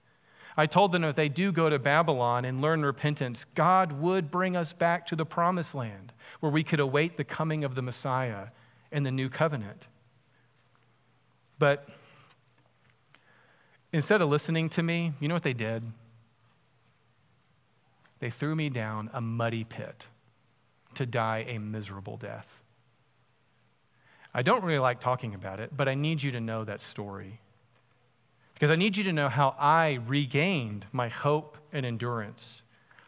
I 0.56 0.66
told 0.66 0.92
them 0.92 1.02
if 1.02 1.16
they 1.16 1.28
do 1.28 1.50
go 1.50 1.68
to 1.68 1.80
Babylon 1.80 2.44
and 2.44 2.60
learn 2.60 2.84
repentance, 2.84 3.44
God 3.56 3.90
would 3.90 4.30
bring 4.30 4.54
us 4.54 4.72
back 4.72 5.04
to 5.08 5.16
the 5.16 5.26
promised 5.26 5.74
land 5.74 6.12
where 6.40 6.50
we 6.50 6.64
could 6.64 6.80
await 6.80 7.16
the 7.16 7.24
coming 7.24 7.64
of 7.64 7.74
the 7.74 7.82
Messiah 7.82 8.48
and 8.92 9.04
the 9.04 9.10
new 9.10 9.28
covenant. 9.28 9.82
But 11.58 11.88
instead 13.92 14.20
of 14.20 14.28
listening 14.28 14.68
to 14.70 14.82
me, 14.82 15.12
you 15.20 15.28
know 15.28 15.34
what 15.34 15.42
they 15.42 15.52
did? 15.52 15.82
They 18.20 18.30
threw 18.30 18.54
me 18.54 18.70
down 18.70 19.10
a 19.12 19.20
muddy 19.20 19.64
pit 19.64 20.04
to 20.94 21.06
die 21.06 21.44
a 21.48 21.58
miserable 21.58 22.16
death. 22.16 22.46
I 24.32 24.42
don't 24.42 24.64
really 24.64 24.78
like 24.78 24.98
talking 24.98 25.34
about 25.34 25.60
it, 25.60 25.76
but 25.76 25.88
I 25.88 25.94
need 25.94 26.22
you 26.22 26.32
to 26.32 26.40
know 26.40 26.64
that 26.64 26.82
story. 26.82 27.40
Because 28.54 28.70
I 28.70 28.76
need 28.76 28.96
you 28.96 29.04
to 29.04 29.12
know 29.12 29.28
how 29.28 29.54
I 29.58 30.00
regained 30.06 30.86
my 30.92 31.08
hope 31.08 31.56
and 31.72 31.84
endurance. 31.84 32.62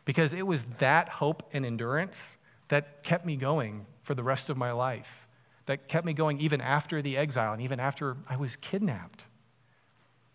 Because 0.04 0.32
it 0.32 0.46
was 0.46 0.64
that 0.78 1.08
hope 1.08 1.48
and 1.52 1.64
endurance 1.64 2.36
that 2.68 3.02
kept 3.02 3.24
me 3.24 3.36
going 3.36 3.86
for 4.02 4.14
the 4.14 4.22
rest 4.22 4.50
of 4.50 4.56
my 4.56 4.72
life, 4.72 5.26
that 5.66 5.88
kept 5.88 6.06
me 6.06 6.12
going 6.12 6.40
even 6.40 6.60
after 6.60 7.02
the 7.02 7.16
exile 7.16 7.52
and 7.52 7.62
even 7.62 7.80
after 7.80 8.16
I 8.28 8.36
was 8.36 8.56
kidnapped. 8.56 9.24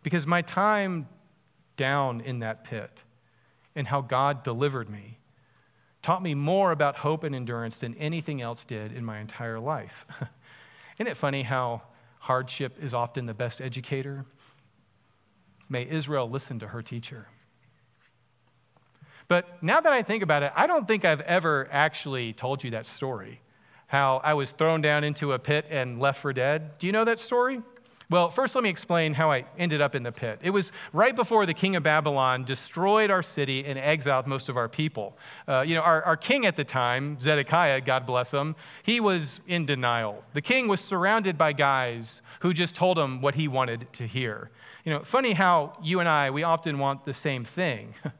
Because 0.03 0.25
my 0.27 0.41
time 0.41 1.07
down 1.77 2.21
in 2.21 2.39
that 2.39 2.63
pit 2.63 2.91
and 3.75 3.87
how 3.87 4.01
God 4.01 4.43
delivered 4.43 4.89
me 4.89 5.17
taught 6.01 6.23
me 6.23 6.33
more 6.33 6.71
about 6.71 6.97
hope 6.97 7.23
and 7.23 7.35
endurance 7.35 7.77
than 7.77 7.95
anything 7.95 8.41
else 8.41 8.65
did 8.65 8.91
in 8.91 9.05
my 9.05 9.19
entire 9.19 9.59
life. 9.59 10.05
Isn't 10.97 11.07
it 11.07 11.17
funny 11.17 11.43
how 11.43 11.83
hardship 12.19 12.77
is 12.81 12.93
often 12.93 13.25
the 13.25 13.33
best 13.33 13.61
educator? 13.61 14.25
May 15.69 15.87
Israel 15.87 16.29
listen 16.29 16.59
to 16.59 16.67
her 16.67 16.81
teacher. 16.81 17.27
But 19.31 19.63
now 19.63 19.79
that 19.79 19.93
I 19.93 20.03
think 20.03 20.23
about 20.23 20.43
it, 20.43 20.51
I 20.57 20.67
don't 20.67 20.85
think 20.85 21.05
I've 21.05 21.21
ever 21.21 21.69
actually 21.71 22.33
told 22.33 22.65
you 22.65 22.71
that 22.71 22.85
story. 22.85 23.39
How 23.87 24.19
I 24.25 24.33
was 24.33 24.51
thrown 24.51 24.81
down 24.81 25.05
into 25.05 25.31
a 25.31 25.39
pit 25.39 25.65
and 25.69 26.01
left 26.01 26.19
for 26.19 26.33
dead. 26.33 26.77
Do 26.79 26.85
you 26.85 26.91
know 26.91 27.05
that 27.05 27.17
story? 27.17 27.61
Well, 28.09 28.29
first, 28.29 28.55
let 28.55 28.63
me 28.65 28.69
explain 28.69 29.13
how 29.13 29.31
I 29.31 29.45
ended 29.57 29.79
up 29.79 29.95
in 29.95 30.03
the 30.03 30.11
pit. 30.11 30.39
It 30.43 30.49
was 30.49 30.73
right 30.91 31.15
before 31.15 31.45
the 31.45 31.53
king 31.53 31.77
of 31.77 31.83
Babylon 31.83 32.43
destroyed 32.43 33.09
our 33.09 33.23
city 33.23 33.63
and 33.63 33.79
exiled 33.79 34.27
most 34.27 34.49
of 34.49 34.57
our 34.57 34.67
people. 34.67 35.17
Uh, 35.47 35.61
you 35.61 35.75
know, 35.75 35.81
our, 35.81 36.03
our 36.03 36.17
king 36.17 36.45
at 36.45 36.57
the 36.57 36.65
time, 36.65 37.17
Zedekiah, 37.21 37.79
God 37.79 38.05
bless 38.05 38.31
him, 38.31 38.57
he 38.83 38.99
was 38.99 39.39
in 39.47 39.65
denial. 39.65 40.25
The 40.33 40.41
king 40.41 40.67
was 40.67 40.81
surrounded 40.81 41.37
by 41.37 41.53
guys 41.53 42.21
who 42.41 42.53
just 42.53 42.75
told 42.75 42.99
him 42.99 43.21
what 43.21 43.35
he 43.35 43.47
wanted 43.47 43.87
to 43.93 44.05
hear. 44.05 44.51
You 44.83 44.91
know, 44.91 45.03
funny 45.05 45.31
how 45.31 45.77
you 45.81 46.01
and 46.01 46.09
I, 46.09 46.31
we 46.31 46.43
often 46.43 46.79
want 46.79 47.05
the 47.05 47.13
same 47.13 47.45
thing. 47.45 47.93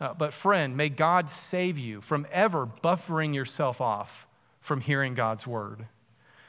uh, 0.00 0.14
but, 0.14 0.32
friend, 0.32 0.76
may 0.76 0.88
God 0.88 1.30
save 1.30 1.76
you 1.78 2.00
from 2.00 2.26
ever 2.30 2.66
buffering 2.66 3.34
yourself 3.34 3.80
off 3.80 4.26
from 4.60 4.80
hearing 4.80 5.14
God's 5.14 5.46
word. 5.46 5.86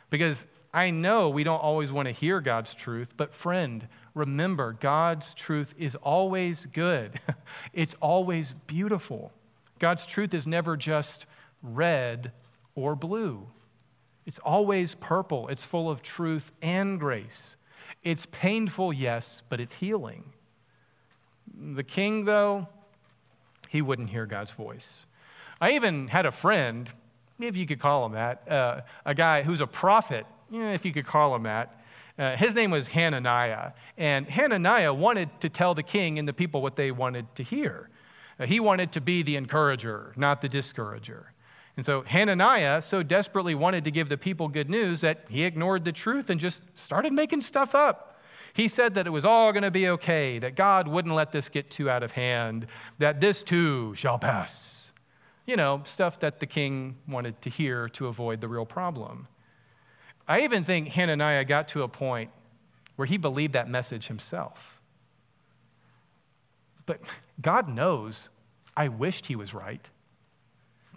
Because 0.09 0.45
I 0.73 0.91
know 0.91 1.29
we 1.29 1.43
don't 1.43 1.61
always 1.61 1.91
want 1.91 2.07
to 2.07 2.11
hear 2.11 2.41
God's 2.41 2.73
truth, 2.75 3.13
but, 3.17 3.33
friend, 3.33 3.87
remember, 4.13 4.73
God's 4.73 5.33
truth 5.33 5.73
is 5.77 5.95
always 5.95 6.67
good, 6.67 7.19
it's 7.73 7.95
always 8.01 8.53
beautiful. 8.67 9.31
God's 9.79 10.05
truth 10.05 10.33
is 10.33 10.45
never 10.45 10.75
just 10.75 11.25
red 11.63 12.33
or 12.75 12.95
blue. 12.95 13.47
It's 14.25 14.39
always 14.39 14.93
purple. 14.95 15.47
It's 15.47 15.63
full 15.63 15.89
of 15.89 16.01
truth 16.01 16.51
and 16.61 16.99
grace. 16.99 17.55
It's 18.03 18.27
painful, 18.31 18.93
yes, 18.93 19.41
but 19.49 19.59
it's 19.59 19.73
healing. 19.75 20.33
The 21.57 21.83
king, 21.83 22.25
though, 22.25 22.67
he 23.69 23.81
wouldn't 23.81 24.09
hear 24.09 24.25
God's 24.25 24.51
voice. 24.51 25.05
I 25.61 25.71
even 25.71 26.07
had 26.07 26.25
a 26.25 26.31
friend, 26.31 26.89
if 27.39 27.55
you 27.55 27.67
could 27.67 27.79
call 27.79 28.05
him 28.07 28.13
that, 28.13 28.51
uh, 28.51 28.81
a 29.05 29.13
guy 29.13 29.43
who's 29.43 29.61
a 29.61 29.67
prophet, 29.67 30.25
if 30.51 30.83
you 30.85 30.91
could 30.91 31.05
call 31.05 31.35
him 31.35 31.43
that. 31.43 31.79
Uh, 32.17 32.35
his 32.35 32.55
name 32.55 32.71
was 32.71 32.87
Hananiah. 32.87 33.71
And 33.95 34.27
Hananiah 34.27 34.93
wanted 34.93 35.29
to 35.41 35.49
tell 35.49 35.75
the 35.75 35.83
king 35.83 36.17
and 36.17 36.27
the 36.27 36.33
people 36.33 36.61
what 36.61 36.75
they 36.75 36.91
wanted 36.91 37.33
to 37.35 37.43
hear. 37.43 37.89
Uh, 38.39 38.47
he 38.47 38.59
wanted 38.59 38.91
to 38.93 39.01
be 39.01 39.21
the 39.21 39.35
encourager, 39.35 40.13
not 40.17 40.41
the 40.41 40.49
discourager. 40.49 41.31
And 41.77 41.85
so 41.85 42.01
Hananiah 42.01 42.81
so 42.81 43.03
desperately 43.03 43.53
wanted 43.53 43.83
to 43.83 43.91
give 43.91 44.09
the 44.09 44.17
people 44.17 44.47
good 44.47 44.69
news 44.69 45.01
that 45.01 45.25
he 45.29 45.43
ignored 45.43 45.85
the 45.85 45.91
truth 45.91 46.31
and 46.31 46.39
just 46.39 46.59
started 46.73 47.13
making 47.13 47.41
stuff 47.41 47.75
up. 47.75 48.08
He 48.59 48.67
said 48.67 48.95
that 48.95 49.07
it 49.07 49.11
was 49.11 49.23
all 49.23 49.53
going 49.53 49.63
to 49.63 49.71
be 49.71 49.87
okay, 49.87 50.37
that 50.39 50.55
God 50.55 50.85
wouldn't 50.85 51.15
let 51.15 51.31
this 51.31 51.47
get 51.47 51.71
too 51.71 51.89
out 51.89 52.03
of 52.03 52.11
hand, 52.11 52.67
that 52.97 53.21
this 53.21 53.41
too 53.41 53.95
shall 53.95 54.19
pass. 54.19 54.91
You 55.45 55.55
know, 55.55 55.81
stuff 55.85 56.19
that 56.19 56.41
the 56.41 56.45
king 56.45 56.97
wanted 57.07 57.41
to 57.43 57.49
hear 57.49 57.87
to 57.87 58.07
avoid 58.07 58.41
the 58.41 58.49
real 58.49 58.65
problem. 58.65 59.29
I 60.27 60.41
even 60.41 60.65
think 60.65 60.89
Hananiah 60.89 61.45
got 61.45 61.69
to 61.69 61.83
a 61.83 61.87
point 61.87 62.31
where 62.97 63.05
he 63.05 63.15
believed 63.15 63.53
that 63.53 63.69
message 63.69 64.07
himself. 64.07 64.81
But 66.85 66.99
God 67.41 67.69
knows 67.69 68.27
I 68.75 68.89
wished 68.89 69.27
he 69.27 69.37
was 69.37 69.53
right. 69.53 69.87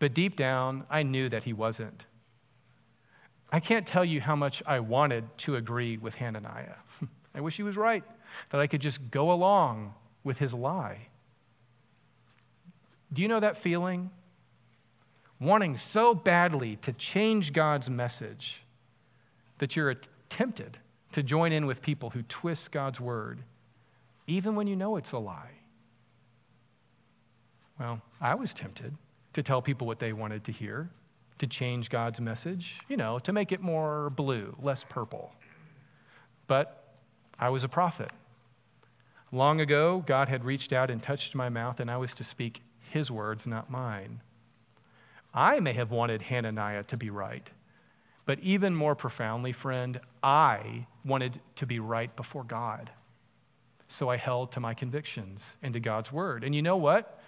But 0.01 0.15
deep 0.15 0.35
down, 0.35 0.85
I 0.91 1.05
knew 1.05 1.29
that 1.29 1.45
he 1.45 1.53
wasn't. 1.53 2.07
I 3.53 3.61
can't 3.61 3.87
tell 3.87 4.05
you 4.05 4.21
how 4.21 4.35
much 4.35 4.65
I 4.67 4.81
wanted 4.81 5.39
to 5.39 5.55
agree 5.55 5.97
with 5.97 6.17
Hananiah. 6.17 6.75
I 7.35 7.41
wish 7.41 7.57
he 7.57 7.63
was 7.63 7.77
right, 7.77 8.05
that 8.51 8.61
I 8.61 8.67
could 8.67 8.81
just 8.81 9.11
go 9.11 9.33
along 9.33 9.95
with 10.25 10.39
his 10.39 10.53
lie. 10.53 11.09
Do 13.13 13.23
you 13.23 13.29
know 13.29 13.41
that 13.41 13.57
feeling? 13.57 14.11
Wanting 15.41 15.77
so 15.77 16.15
badly 16.15 16.77
to 16.77 16.93
change 16.93 17.53
God's 17.53 17.91
message 17.91 18.63
that 19.59 19.77
you're 19.77 19.97
tempted 20.29 20.79
to 21.13 21.23
join 21.23 21.53
in 21.53 21.67
with 21.67 21.83
people 21.83 22.11
who 22.11 22.23
twist 22.23 22.71
God's 22.71 23.01
word, 23.01 23.43
even 24.27 24.55
when 24.55 24.67
you 24.67 24.77
know 24.77 24.97
it's 24.97 25.13
a 25.13 25.19
lie. 25.19 25.51
Well, 27.79 28.01
I 28.21 28.35
was 28.35 28.55
tempted 28.55 28.95
to 29.33 29.43
tell 29.43 29.61
people 29.61 29.87
what 29.87 29.99
they 29.99 30.13
wanted 30.13 30.45
to 30.45 30.53
hear, 30.53 30.91
to 31.39 31.47
change 31.47 31.91
God's 31.91 32.21
message, 32.21 32.81
you 32.89 32.97
know, 32.97 33.19
to 33.21 33.33
make 33.33 33.51
it 33.53 33.61
more 33.61 34.11
blue, 34.11 34.55
less 34.63 34.85
purple. 34.85 35.35
But 36.47 36.82
I 37.43 37.49
was 37.49 37.65
a 37.65 37.69
prophet. 37.69 38.13
Long 39.33 39.61
ago, 39.61 40.05
God 40.07 40.29
had 40.29 40.45
reached 40.45 40.73
out 40.73 40.93
and 40.93 41.03
touched 41.03 41.35
my 41.35 41.49
mouth, 41.49 41.81
and 41.81 41.91
I 41.91 41.97
was 41.97 42.15
to 42.15 42.23
speak 42.23 42.63
his 42.89 43.11
words, 43.11 43.49
not 43.49 43.69
mine. 43.69 44.21
I 45.35 45.59
may 45.59 45.73
have 45.73 45.91
wanted 45.91 46.23
Hananiah 46.23 46.85
to 46.85 46.97
be 46.97 47.11
right, 47.11 47.51
but 48.27 48.39
even 48.39 48.77
more 48.77 48.95
profoundly, 48.95 49.51
friend, 49.51 49.99
I 50.23 50.87
wanted 51.05 51.41
to 51.57 51.67
be 51.67 51.81
right 51.81 52.15
before 52.15 52.45
God. 52.45 52.91
So 53.89 54.09
I 54.09 54.19
held 54.19 54.53
to 54.53 54.61
my 54.61 54.73
convictions 54.73 55.57
and 55.65 55.75
to 55.75 55.81
God's 55.81 56.13
word. 56.13 56.45
And 56.45 56.55
you 56.55 56.63
know 56.63 56.77
what? 56.77 57.19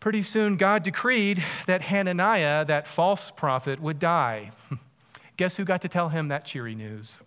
Pretty 0.00 0.22
soon, 0.22 0.56
God 0.56 0.82
decreed 0.82 1.44
that 1.68 1.82
Hananiah, 1.82 2.64
that 2.64 2.88
false 2.88 3.30
prophet, 3.30 3.80
would 3.80 4.00
die. 4.00 4.50
Guess 5.36 5.54
who 5.54 5.64
got 5.64 5.82
to 5.82 5.88
tell 5.88 6.08
him 6.08 6.26
that 6.26 6.44
cheery 6.44 6.74
news? 6.74 7.20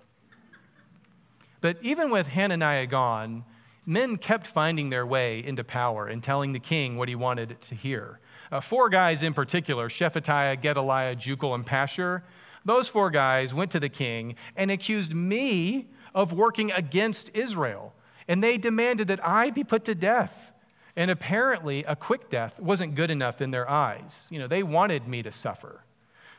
But 1.61 1.77
even 1.81 2.09
with 2.09 2.27
Hananiah 2.27 2.87
gone, 2.87 3.43
men 3.85 4.17
kept 4.17 4.47
finding 4.47 4.89
their 4.89 5.05
way 5.05 5.43
into 5.43 5.63
power 5.63 6.07
and 6.07 6.23
telling 6.23 6.53
the 6.53 6.59
king 6.59 6.97
what 6.97 7.09
he 7.09 7.15
wanted 7.15 7.59
to 7.69 7.75
hear. 7.75 8.19
Uh, 8.51 8.61
four 8.61 8.89
guys 8.89 9.23
in 9.23 9.33
particular 9.33 9.89
Shephatiah, 9.89 10.61
Gedaliah, 10.61 11.15
Jucal, 11.15 11.53
and 11.53 11.65
Pashhur 11.65 12.23
those 12.65 12.87
four 12.87 13.09
guys 13.09 13.53
went 13.53 13.71
to 13.71 13.79
the 13.79 13.89
king 13.89 14.35
and 14.55 14.71
accused 14.71 15.13
me 15.13 15.87
of 16.13 16.33
working 16.33 16.71
against 16.71 17.31
Israel. 17.33 17.93
And 18.27 18.43
they 18.43 18.57
demanded 18.57 19.07
that 19.07 19.25
I 19.25 19.49
be 19.49 19.63
put 19.63 19.85
to 19.85 19.95
death. 19.95 20.51
And 20.95 21.09
apparently, 21.09 21.83
a 21.85 21.95
quick 21.95 22.29
death 22.29 22.59
wasn't 22.59 22.95
good 22.95 23.09
enough 23.09 23.41
in 23.41 23.51
their 23.51 23.69
eyes. 23.69 24.27
You 24.29 24.39
know, 24.39 24.47
they 24.47 24.63
wanted 24.63 25.07
me 25.07 25.23
to 25.23 25.31
suffer. 25.31 25.83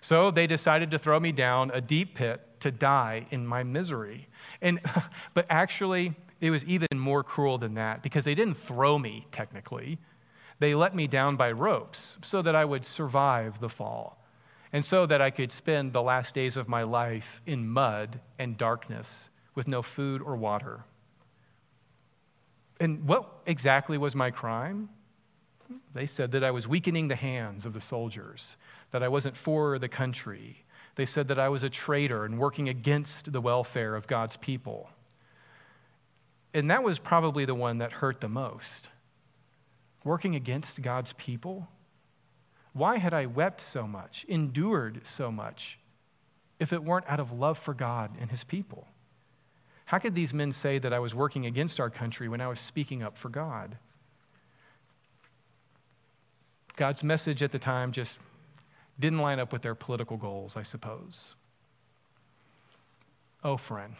So 0.01 0.31
they 0.31 0.47
decided 0.47 0.91
to 0.93 0.99
throw 0.99 1.19
me 1.19 1.33
down 1.33 1.71
a 1.73 1.81
deep 1.81 2.15
pit 2.15 2.47
to 2.61 2.71
die 2.71 3.27
in 3.31 3.47
my 3.47 3.63
misery. 3.63 4.29
And, 4.63 4.81
but 5.35 5.47
actually, 5.49 6.15
it 6.41 6.51
was 6.51 6.65
even 6.65 6.89
more 6.95 7.23
cruel 7.23 7.59
than 7.59 7.75
that 7.75 8.03
because 8.03 8.25
they 8.25 8.35
didn't 8.35 8.57
throw 8.57 8.99
me 8.99 9.27
technically. 9.33 9.99
They 10.59 10.75
let 10.75 10.95
me 10.95 11.07
down 11.07 11.37
by 11.37 11.53
ropes 11.53 12.17
so 12.23 12.43
that 12.43 12.55
I 12.55 12.65
would 12.65 12.85
survive 12.85 13.61
the 13.61 13.69
fall 13.69 14.23
and 14.73 14.85
so 14.85 15.07
that 15.07 15.21
I 15.21 15.31
could 15.31 15.51
spend 15.51 15.93
the 15.93 16.03
last 16.03 16.35
days 16.35 16.57
of 16.57 16.69
my 16.69 16.83
life 16.83 17.41
in 17.47 17.69
mud 17.69 18.21
and 18.39 18.57
darkness 18.57 19.29
with 19.55 19.67
no 19.67 19.83
food 19.83 20.23
or 20.23 20.37
water. 20.37 20.85
And 22.79 23.07
what 23.07 23.29
exactly 23.47 23.99
was 23.99 24.15
my 24.15 24.31
crime? 24.31 24.89
They 25.93 26.07
said 26.07 26.33
that 26.33 26.45
I 26.45 26.51
was 26.51 26.67
weakening 26.67 27.09
the 27.09 27.17
hands 27.17 27.67
of 27.67 27.73
the 27.73 27.81
soldiers, 27.81 28.57
that 28.91 29.03
I 29.03 29.09
wasn't 29.09 29.37
for 29.37 29.79
the 29.79 29.89
country. 29.89 30.65
They 31.01 31.07
said 31.07 31.29
that 31.29 31.39
I 31.39 31.49
was 31.49 31.63
a 31.63 31.71
traitor 31.71 32.27
and 32.27 32.39
working 32.39 32.69
against 32.69 33.33
the 33.33 33.41
welfare 33.41 33.97
of 33.97 34.07
God's 34.07 34.37
people. 34.37 34.91
And 36.53 36.71
that 36.71 36.83
was 36.83 36.99
probably 36.99 37.47
the 37.47 37.55
one 37.55 37.79
that 37.79 37.91
hurt 37.91 38.21
the 38.21 38.29
most. 38.29 38.87
Working 40.05 40.35
against 40.35 40.83
God's 40.83 41.15
people? 41.15 41.69
Why 42.75 42.99
had 42.99 43.15
I 43.15 43.25
wept 43.25 43.63
so 43.63 43.87
much, 43.87 44.27
endured 44.29 45.07
so 45.07 45.33
much, 45.33 45.79
if 46.59 46.71
it 46.71 46.85
weren't 46.85 47.09
out 47.09 47.19
of 47.19 47.33
love 47.33 47.57
for 47.57 47.73
God 47.73 48.11
and 48.21 48.31
his 48.31 48.45
people? 48.45 48.87
How 49.87 49.99
could 49.99 50.15
these 50.15 50.35
men 50.35 50.53
say 50.53 50.79
that 50.79 50.93
I 50.93 50.99
was 50.99 51.15
working 51.15 51.47
against 51.47 51.81
our 51.81 51.89
country 51.89 52.29
when 52.29 52.43
I 52.43 52.49
was 52.49 52.61
speaking 52.61 53.03
up 53.03 53.17
for 53.17 53.31
God? 53.31 53.79
God's 56.77 57.03
message 57.03 57.43
at 57.43 57.53
the 57.53 57.59
time 57.59 57.91
just 57.91 58.19
didn't 59.01 59.19
line 59.19 59.39
up 59.41 59.53
with 59.53 59.63
their 59.63 59.75
political 59.75 60.17
goals, 60.17 60.57
I 60.57 60.63
suppose. 60.63 61.35
Oh, 63.43 63.57
friend, 63.57 63.95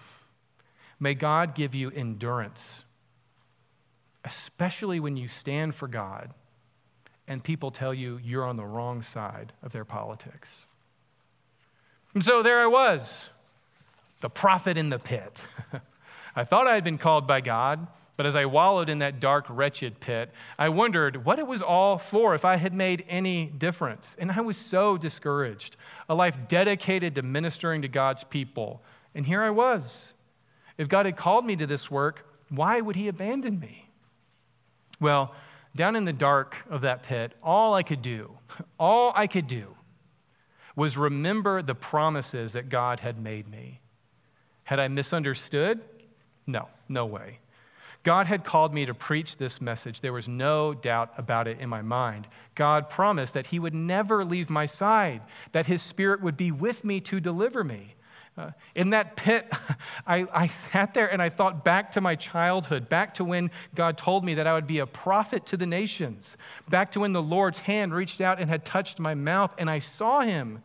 may 0.99 1.15
God 1.15 1.55
give 1.55 1.75
you 1.75 1.91
endurance, 1.91 2.85
especially 4.25 5.01
when 5.01 5.17
you 5.17 5.29
stand 5.29 5.75
for 5.75 5.89
God 5.89 6.35
and 7.27 7.43
people 7.43 7.71
tell 7.71 7.95
you 7.95 8.19
you're 8.23 8.45
on 8.45 8.57
the 8.57 8.67
wrong 8.67 9.03
side 9.03 9.53
of 9.63 9.73
their 9.73 9.85
politics. 9.85 10.67
And 12.13 12.25
so 12.25 12.43
there 12.43 12.61
I 12.61 12.67
was, 12.67 13.17
the 14.21 14.29
prophet 14.29 14.77
in 14.77 14.91
the 14.91 14.99
pit. 14.99 15.41
I 16.37 16.45
thought 16.45 16.67
I 16.67 16.75
had 16.75 16.85
been 16.85 16.99
called 16.99 17.27
by 17.27 17.41
God, 17.41 17.87
but 18.21 18.27
as 18.27 18.37
I 18.37 18.45
wallowed 18.45 18.91
in 18.91 18.99
that 18.99 19.19
dark, 19.19 19.47
wretched 19.49 19.99
pit, 19.99 20.31
I 20.59 20.69
wondered 20.69 21.25
what 21.25 21.39
it 21.39 21.47
was 21.47 21.63
all 21.63 21.97
for 21.97 22.35
if 22.35 22.45
I 22.45 22.57
had 22.57 22.75
made 22.75 23.03
any 23.09 23.47
difference. 23.47 24.15
And 24.19 24.31
I 24.31 24.43
was 24.43 24.59
so 24.59 24.99
discouraged. 24.99 25.77
A 26.07 26.15
life 26.15 26.37
dedicated 26.47 27.15
to 27.15 27.23
ministering 27.23 27.81
to 27.81 27.89
God's 27.89 28.23
people. 28.25 28.83
And 29.15 29.25
here 29.25 29.41
I 29.41 29.49
was. 29.49 30.13
If 30.77 30.87
God 30.87 31.07
had 31.07 31.17
called 31.17 31.47
me 31.47 31.57
to 31.57 31.67
this 31.67 31.91
work, 31.91 32.27
why 32.51 32.83
would 32.83 32.95
He 32.95 33.09
abandon 33.09 33.59
me? 33.59 33.89
Well, 35.01 35.35
down 35.75 35.97
in 35.97 36.05
the 36.05 36.13
dark 36.13 36.57
of 36.69 36.83
that 36.83 37.05
pit, 37.05 37.33
all 37.43 37.73
I 37.73 37.83
could 37.83 38.03
do, 38.03 38.37
all 38.79 39.13
I 39.17 39.29
could 39.29 39.47
do 39.47 39.75
was 40.77 40.99
remember 40.99 41.63
the 41.63 41.75
promises 41.75 42.53
that 42.53 42.69
God 42.69 43.01
had 43.01 43.19
made 43.19 43.49
me. 43.49 43.81
Had 44.65 44.79
I 44.79 44.89
misunderstood? 44.89 45.81
No, 46.47 46.69
no 46.87 47.07
way. 47.07 47.39
God 48.03 48.27
had 48.27 48.45
called 48.45 48.73
me 48.73 48.87
to 48.87 48.95
preach 48.95 49.37
this 49.37 49.61
message. 49.61 50.01
There 50.01 50.13
was 50.13 50.27
no 50.27 50.73
doubt 50.73 51.13
about 51.19 51.47
it 51.47 51.61
in 51.61 51.69
my 51.69 51.83
mind. 51.83 52.27
God 52.55 52.89
promised 52.89 53.35
that 53.35 53.47
He 53.47 53.59
would 53.59 53.75
never 53.75 54.25
leave 54.25 54.49
my 54.49 54.67
side, 54.67 55.21
that 55.53 55.67
His 55.67 55.83
Spirit 55.83 56.23
would 56.23 56.37
be 56.37 56.51
with 56.51 56.83
me 56.83 57.01
to 57.01 57.21
deliver 57.21 57.63
me. 57.63 57.95
Uh, 58.39 58.53
in 58.75 58.91
that 58.91 59.17
pit, 59.17 59.53
I, 60.07 60.27
I 60.33 60.47
sat 60.47 60.95
there 60.95 61.13
and 61.13 61.21
I 61.21 61.29
thought 61.29 61.63
back 61.63 61.93
to 61.93 62.01
my 62.01 62.15
childhood, 62.15 62.89
back 62.89 63.15
to 63.15 63.25
when 63.25 63.51
God 63.75 63.99
told 63.99 64.25
me 64.25 64.35
that 64.35 64.47
I 64.47 64.55
would 64.55 64.67
be 64.67 64.79
a 64.79 64.87
prophet 64.87 65.45
to 65.47 65.59
the 65.59 65.67
nations, 65.67 66.39
back 66.69 66.93
to 66.93 67.01
when 67.01 67.13
the 67.13 67.23
Lord's 67.23 67.59
hand 67.59 67.93
reached 67.93 68.21
out 68.21 68.41
and 68.41 68.49
had 68.49 68.65
touched 68.65 68.99
my 68.99 69.15
mouth 69.15 69.53
and 69.59 69.69
I 69.69 69.81
saw 69.81 70.21
Him. 70.21 70.63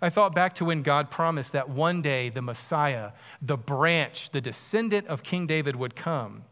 I 0.00 0.10
thought 0.10 0.34
back 0.34 0.56
to 0.56 0.64
when 0.64 0.82
God 0.82 1.12
promised 1.12 1.52
that 1.52 1.68
one 1.68 2.02
day 2.02 2.28
the 2.28 2.42
Messiah, 2.42 3.12
the 3.40 3.56
branch, 3.56 4.30
the 4.32 4.40
descendant 4.40 5.06
of 5.06 5.22
King 5.22 5.46
David 5.46 5.76
would 5.76 5.94
come. 5.94 6.42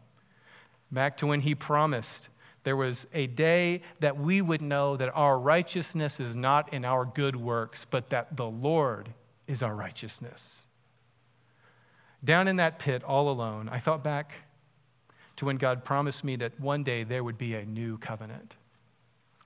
Back 0.91 1.17
to 1.17 1.27
when 1.27 1.41
he 1.41 1.55
promised 1.55 2.27
There 2.63 2.75
was 2.75 3.07
a 3.13 3.27
day 3.27 3.81
that 4.01 4.19
we 4.19 4.41
would 4.41 4.61
know 4.61 4.95
that 4.97 5.11
our 5.15 5.39
righteousness 5.39 6.19
is 6.19 6.35
not 6.35 6.73
in 6.73 6.85
our 6.85 7.05
good 7.05 7.35
works, 7.35 7.85
but 7.89 8.09
that 8.11 8.37
the 8.37 8.45
Lord 8.45 9.09
is 9.47 9.63
our 9.63 9.75
righteousness. 9.75 10.61
Down 12.23 12.47
in 12.47 12.57
that 12.57 12.77
pit, 12.77 13.03
all 13.03 13.29
alone, 13.29 13.67
I 13.67 13.79
thought 13.79 14.03
back 14.03 14.33
to 15.37 15.45
when 15.45 15.57
God 15.57 15.83
promised 15.83 16.23
me 16.23 16.35
that 16.35 16.59
one 16.59 16.83
day 16.83 17.03
there 17.03 17.23
would 17.23 17.37
be 17.37 17.55
a 17.55 17.65
new 17.65 17.97
covenant. 17.97 18.53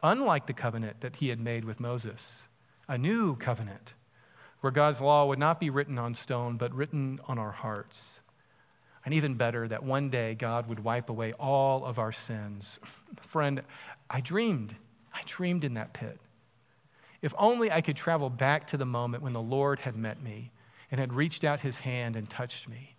Unlike 0.04 0.48
the 0.48 0.54
covenant 0.54 1.00
that 1.00 1.16
he 1.16 1.30
had 1.30 1.40
made 1.40 1.64
with 1.64 1.80
Moses, 1.80 2.48
a 2.88 2.98
new 2.98 3.38
covenant 3.38 3.94
where 4.60 4.72
God's 4.72 5.00
law 5.00 5.26
would 5.26 5.40
not 5.40 5.60
be 5.60 5.70
written 5.70 5.98
on 5.98 6.16
stone, 6.16 6.58
but 6.58 6.74
written 6.74 7.20
on 7.28 7.40
our 7.40 7.52
hearts. 7.52 8.20
And 9.06 9.14
even 9.14 9.36
better, 9.36 9.68
that 9.68 9.84
one 9.84 10.10
day 10.10 10.34
God 10.34 10.68
would 10.68 10.84
wipe 10.84 11.10
away 11.10 11.34
all 11.34 11.86
of 11.86 12.00
our 12.00 12.12
sins. 12.12 12.80
Friend, 13.28 13.62
I 14.10 14.20
dreamed. 14.20 14.76
I 15.14 15.22
dreamed 15.26 15.64
in 15.64 15.76
that 15.76 15.94
pit. 15.94 16.20
If 17.22 17.34
only 17.38 17.72
I 17.72 17.82
could 17.82 17.96
travel 17.96 18.30
back 18.30 18.68
to 18.68 18.78
the 18.78 18.86
moment 18.86 19.24
when 19.24 19.34
the 19.34 19.42
Lord 19.42 19.80
had 19.80 19.96
met 19.96 20.22
me 20.22 20.52
and 20.92 21.00
had 21.00 21.14
reached 21.14 21.44
out 21.44 21.60
his 21.60 21.78
hand 21.78 22.16
and 22.16 22.30
touched 22.30 22.68
me. 22.68 22.96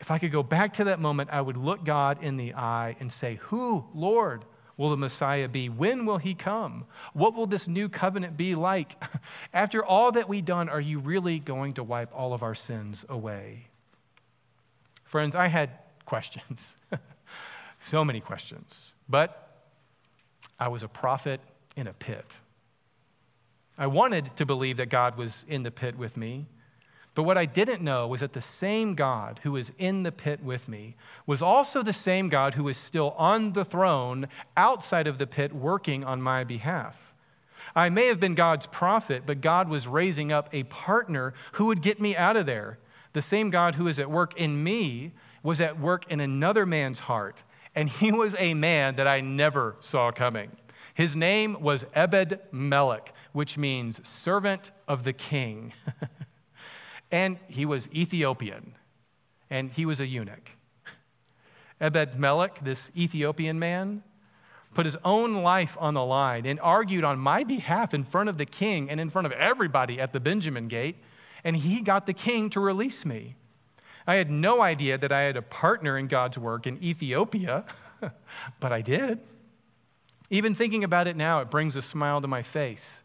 If 0.00 0.10
I 0.10 0.18
could 0.18 0.32
go 0.32 0.42
back 0.42 0.74
to 0.74 0.84
that 0.84 1.00
moment, 1.00 1.30
I 1.32 1.40
would 1.40 1.56
look 1.56 1.84
God 1.84 2.22
in 2.22 2.36
the 2.36 2.54
eye 2.54 2.96
and 3.00 3.12
say, 3.12 3.36
Who, 3.44 3.84
Lord, 3.94 4.44
will 4.76 4.90
the 4.90 4.96
Messiah 4.96 5.48
be? 5.48 5.68
When 5.68 6.06
will 6.06 6.18
he 6.18 6.34
come? 6.34 6.84
What 7.12 7.34
will 7.34 7.46
this 7.46 7.68
new 7.68 7.88
covenant 7.88 8.36
be 8.36 8.54
like? 8.54 9.02
After 9.54 9.84
all 9.84 10.12
that 10.12 10.28
we've 10.28 10.44
done, 10.44 10.68
are 10.68 10.80
you 10.80 10.98
really 10.98 11.38
going 11.38 11.74
to 11.74 11.84
wipe 11.84 12.12
all 12.14 12.34
of 12.34 12.42
our 12.42 12.54
sins 12.54 13.04
away? 13.08 13.68
Friends, 15.14 15.36
I 15.36 15.46
had 15.46 15.70
questions. 16.06 16.74
so 17.80 18.04
many 18.04 18.18
questions. 18.18 18.90
But 19.08 19.62
I 20.58 20.66
was 20.66 20.82
a 20.82 20.88
prophet 20.88 21.40
in 21.76 21.86
a 21.86 21.92
pit. 21.92 22.24
I 23.78 23.86
wanted 23.86 24.36
to 24.38 24.44
believe 24.44 24.78
that 24.78 24.88
God 24.88 25.16
was 25.16 25.44
in 25.46 25.62
the 25.62 25.70
pit 25.70 25.96
with 25.96 26.16
me. 26.16 26.46
But 27.14 27.22
what 27.22 27.38
I 27.38 27.46
didn't 27.46 27.80
know 27.80 28.08
was 28.08 28.22
that 28.22 28.32
the 28.32 28.42
same 28.42 28.96
God 28.96 29.38
who 29.44 29.52
was 29.52 29.70
in 29.78 30.02
the 30.02 30.10
pit 30.10 30.42
with 30.42 30.66
me 30.66 30.96
was 31.28 31.40
also 31.40 31.80
the 31.80 31.92
same 31.92 32.28
God 32.28 32.54
who 32.54 32.64
was 32.64 32.76
still 32.76 33.14
on 33.16 33.52
the 33.52 33.64
throne 33.64 34.26
outside 34.56 35.06
of 35.06 35.18
the 35.18 35.28
pit 35.28 35.54
working 35.54 36.02
on 36.02 36.22
my 36.22 36.42
behalf. 36.42 37.14
I 37.76 37.88
may 37.88 38.06
have 38.08 38.18
been 38.18 38.34
God's 38.34 38.66
prophet, 38.66 39.22
but 39.26 39.40
God 39.40 39.68
was 39.68 39.86
raising 39.86 40.32
up 40.32 40.48
a 40.52 40.64
partner 40.64 41.34
who 41.52 41.66
would 41.66 41.82
get 41.82 42.00
me 42.00 42.16
out 42.16 42.36
of 42.36 42.46
there. 42.46 42.78
The 43.14 43.22
same 43.22 43.48
God 43.48 43.76
who 43.76 43.86
is 43.86 43.98
at 43.98 44.10
work 44.10 44.36
in 44.36 44.62
me 44.62 45.12
was 45.42 45.60
at 45.60 45.80
work 45.80 46.10
in 46.10 46.20
another 46.20 46.66
man's 46.66 46.98
heart, 46.98 47.42
and 47.74 47.88
he 47.88 48.12
was 48.12 48.34
a 48.38 48.54
man 48.54 48.96
that 48.96 49.06
I 49.06 49.20
never 49.20 49.76
saw 49.80 50.10
coming. 50.10 50.50
His 50.94 51.16
name 51.16 51.56
was 51.60 51.86
Ebed 51.94 52.40
Melech, 52.52 53.14
which 53.32 53.56
means 53.56 54.06
servant 54.06 54.72
of 54.86 55.04
the 55.04 55.12
king. 55.12 55.72
and 57.10 57.38
he 57.48 57.64
was 57.64 57.88
Ethiopian, 57.94 58.74
and 59.48 59.70
he 59.70 59.86
was 59.86 60.00
a 60.00 60.06
eunuch. 60.06 60.50
Ebed 61.80 62.18
Melech, 62.18 62.64
this 62.64 62.90
Ethiopian 62.96 63.58
man, 63.58 64.02
put 64.74 64.86
his 64.86 64.96
own 65.04 65.42
life 65.42 65.76
on 65.78 65.94
the 65.94 66.04
line 66.04 66.46
and 66.46 66.58
argued 66.60 67.04
on 67.04 67.18
my 67.20 67.44
behalf 67.44 67.94
in 67.94 68.02
front 68.02 68.28
of 68.28 68.38
the 68.38 68.46
king 68.46 68.90
and 68.90 69.00
in 69.00 69.08
front 69.08 69.26
of 69.26 69.32
everybody 69.32 70.00
at 70.00 70.12
the 70.12 70.18
Benjamin 70.18 70.66
gate, 70.66 70.96
and 71.44 71.56
he 71.56 71.80
got 71.80 72.06
the 72.06 72.12
king 72.12 72.50
to 72.50 72.60
release 72.60 73.04
me. 73.04 73.36
I 74.06 74.16
had 74.16 74.30
no 74.30 74.60
idea 74.60 74.98
that 74.98 75.12
I 75.12 75.22
had 75.22 75.36
a 75.36 75.42
partner 75.42 75.96
in 75.96 76.08
God's 76.08 76.38
work 76.38 76.66
in 76.66 76.82
Ethiopia, 76.82 77.64
but 78.60 78.72
I 78.72 78.82
did. 78.82 79.20
Even 80.30 80.54
thinking 80.54 80.84
about 80.84 81.06
it 81.06 81.16
now, 81.16 81.40
it 81.40 81.50
brings 81.50 81.76
a 81.76 81.82
smile 81.82 82.20
to 82.20 82.28
my 82.28 82.42
face. 82.42 83.00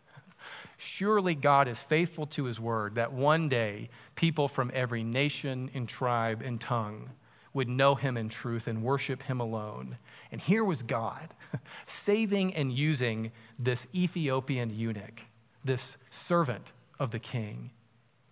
Surely 0.78 1.36
God 1.36 1.68
is 1.68 1.80
faithful 1.80 2.26
to 2.28 2.46
his 2.46 2.60
word 2.60 2.96
that 2.96 3.12
one 3.12 3.50
day 3.50 3.90
people 4.16 4.48
from 4.48 4.72
every 4.74 5.04
nation 5.04 5.70
and 5.74 5.88
tribe 5.88 6.42
and 6.42 6.60
tongue 6.60 7.10
would 7.54 7.68
know 7.68 7.96
him 7.96 8.16
in 8.16 8.30
truth 8.30 8.68
and 8.68 8.82
worship 8.82 9.24
him 9.24 9.42
alone. 9.42 9.98
And 10.32 10.40
here 10.40 10.64
was 10.64 10.82
God 10.82 11.34
saving 12.06 12.54
and 12.54 12.72
using 12.72 13.32
this 13.58 13.88
Ethiopian 13.94 14.70
eunuch, 14.70 15.22
this 15.66 15.98
servant 16.10 16.68
of 17.00 17.12
the 17.12 17.20
king, 17.20 17.72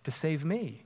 to 0.04 0.10
save 0.10 0.44
me. 0.44 0.82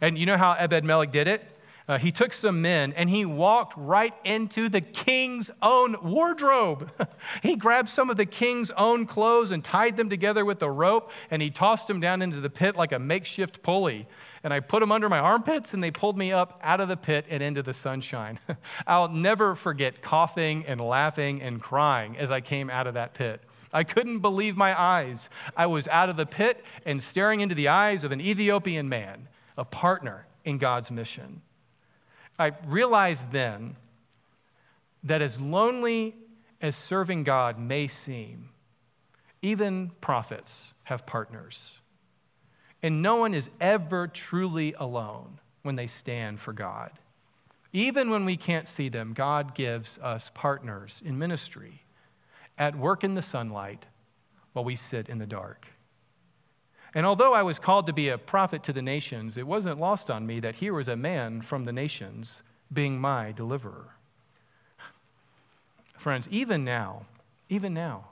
And 0.00 0.18
you 0.18 0.26
know 0.26 0.36
how 0.36 0.52
Ebed 0.52 0.84
Melech 0.84 1.12
did 1.12 1.28
it? 1.28 1.52
uh, 1.88 1.98
he 1.98 2.12
took 2.12 2.32
some 2.32 2.62
men 2.62 2.92
and 2.94 3.10
he 3.10 3.24
walked 3.24 3.74
right 3.76 4.14
into 4.24 4.68
the 4.68 4.80
king's 4.80 5.50
own 5.60 5.96
wardrobe. 6.02 6.90
he 7.42 7.56
grabbed 7.56 7.88
some 7.88 8.10
of 8.10 8.16
the 8.16 8.26
king's 8.26 8.70
own 8.72 9.06
clothes 9.06 9.50
and 9.50 9.64
tied 9.64 9.96
them 9.96 10.08
together 10.08 10.44
with 10.44 10.62
a 10.62 10.70
rope 10.70 11.10
and 11.30 11.42
he 11.42 11.50
tossed 11.50 11.88
them 11.88 12.00
down 12.00 12.22
into 12.22 12.40
the 12.40 12.50
pit 12.50 12.76
like 12.76 12.92
a 12.92 12.98
makeshift 12.98 13.62
pulley. 13.62 14.06
And 14.44 14.52
I 14.52 14.60
put 14.60 14.80
them 14.80 14.90
under 14.90 15.08
my 15.08 15.18
armpits 15.18 15.74
and 15.74 15.82
they 15.82 15.90
pulled 15.90 16.16
me 16.16 16.32
up 16.32 16.60
out 16.62 16.80
of 16.80 16.88
the 16.88 16.96
pit 16.96 17.26
and 17.28 17.42
into 17.42 17.62
the 17.62 17.74
sunshine. 17.74 18.38
I'll 18.86 19.08
never 19.08 19.54
forget 19.54 20.02
coughing 20.02 20.64
and 20.66 20.80
laughing 20.80 21.42
and 21.42 21.60
crying 21.60 22.16
as 22.16 22.30
I 22.30 22.40
came 22.40 22.70
out 22.70 22.86
of 22.86 22.94
that 22.94 23.14
pit. 23.14 23.40
I 23.72 23.84
couldn't 23.84 24.18
believe 24.18 24.56
my 24.56 24.78
eyes. 24.78 25.30
I 25.56 25.66
was 25.66 25.88
out 25.88 26.08
of 26.08 26.16
the 26.16 26.26
pit 26.26 26.64
and 26.84 27.02
staring 27.02 27.40
into 27.40 27.54
the 27.54 27.68
eyes 27.68 28.04
of 28.04 28.12
an 28.12 28.20
Ethiopian 28.20 28.88
man, 28.88 29.28
a 29.56 29.64
partner 29.64 30.26
in 30.44 30.58
God's 30.58 30.90
mission. 30.90 31.40
I 32.38 32.52
realized 32.66 33.32
then 33.32 33.76
that 35.04 35.22
as 35.22 35.40
lonely 35.40 36.14
as 36.60 36.76
serving 36.76 37.24
God 37.24 37.58
may 37.58 37.88
seem, 37.88 38.50
even 39.40 39.90
prophets 40.00 40.72
have 40.84 41.06
partners. 41.06 41.72
And 42.82 43.02
no 43.02 43.16
one 43.16 43.34
is 43.34 43.50
ever 43.60 44.06
truly 44.06 44.74
alone 44.78 45.38
when 45.62 45.76
they 45.76 45.86
stand 45.86 46.40
for 46.40 46.52
God. 46.52 46.90
Even 47.72 48.10
when 48.10 48.24
we 48.24 48.36
can't 48.36 48.68
see 48.68 48.88
them, 48.88 49.14
God 49.14 49.54
gives 49.54 49.98
us 49.98 50.30
partners 50.34 51.00
in 51.04 51.18
ministry, 51.18 51.84
at 52.62 52.78
work 52.78 53.02
in 53.02 53.14
the 53.14 53.22
sunlight, 53.22 53.86
while 54.52 54.64
we 54.64 54.76
sit 54.76 55.08
in 55.08 55.18
the 55.18 55.26
dark. 55.26 55.66
And 56.94 57.04
although 57.04 57.34
I 57.34 57.42
was 57.42 57.58
called 57.58 57.88
to 57.88 57.92
be 57.92 58.08
a 58.08 58.16
prophet 58.16 58.62
to 58.62 58.72
the 58.72 58.80
nations, 58.80 59.36
it 59.36 59.48
wasn't 59.48 59.80
lost 59.80 60.12
on 60.12 60.24
me 60.24 60.38
that 60.38 60.54
here 60.54 60.72
was 60.72 60.86
a 60.86 60.94
man 60.94 61.42
from 61.42 61.64
the 61.64 61.72
nations 61.72 62.44
being 62.72 63.00
my 63.00 63.32
deliverer. 63.32 63.96
Friends, 65.96 66.28
even 66.30 66.64
now, 66.64 67.06
even 67.48 67.74
now, 67.74 68.10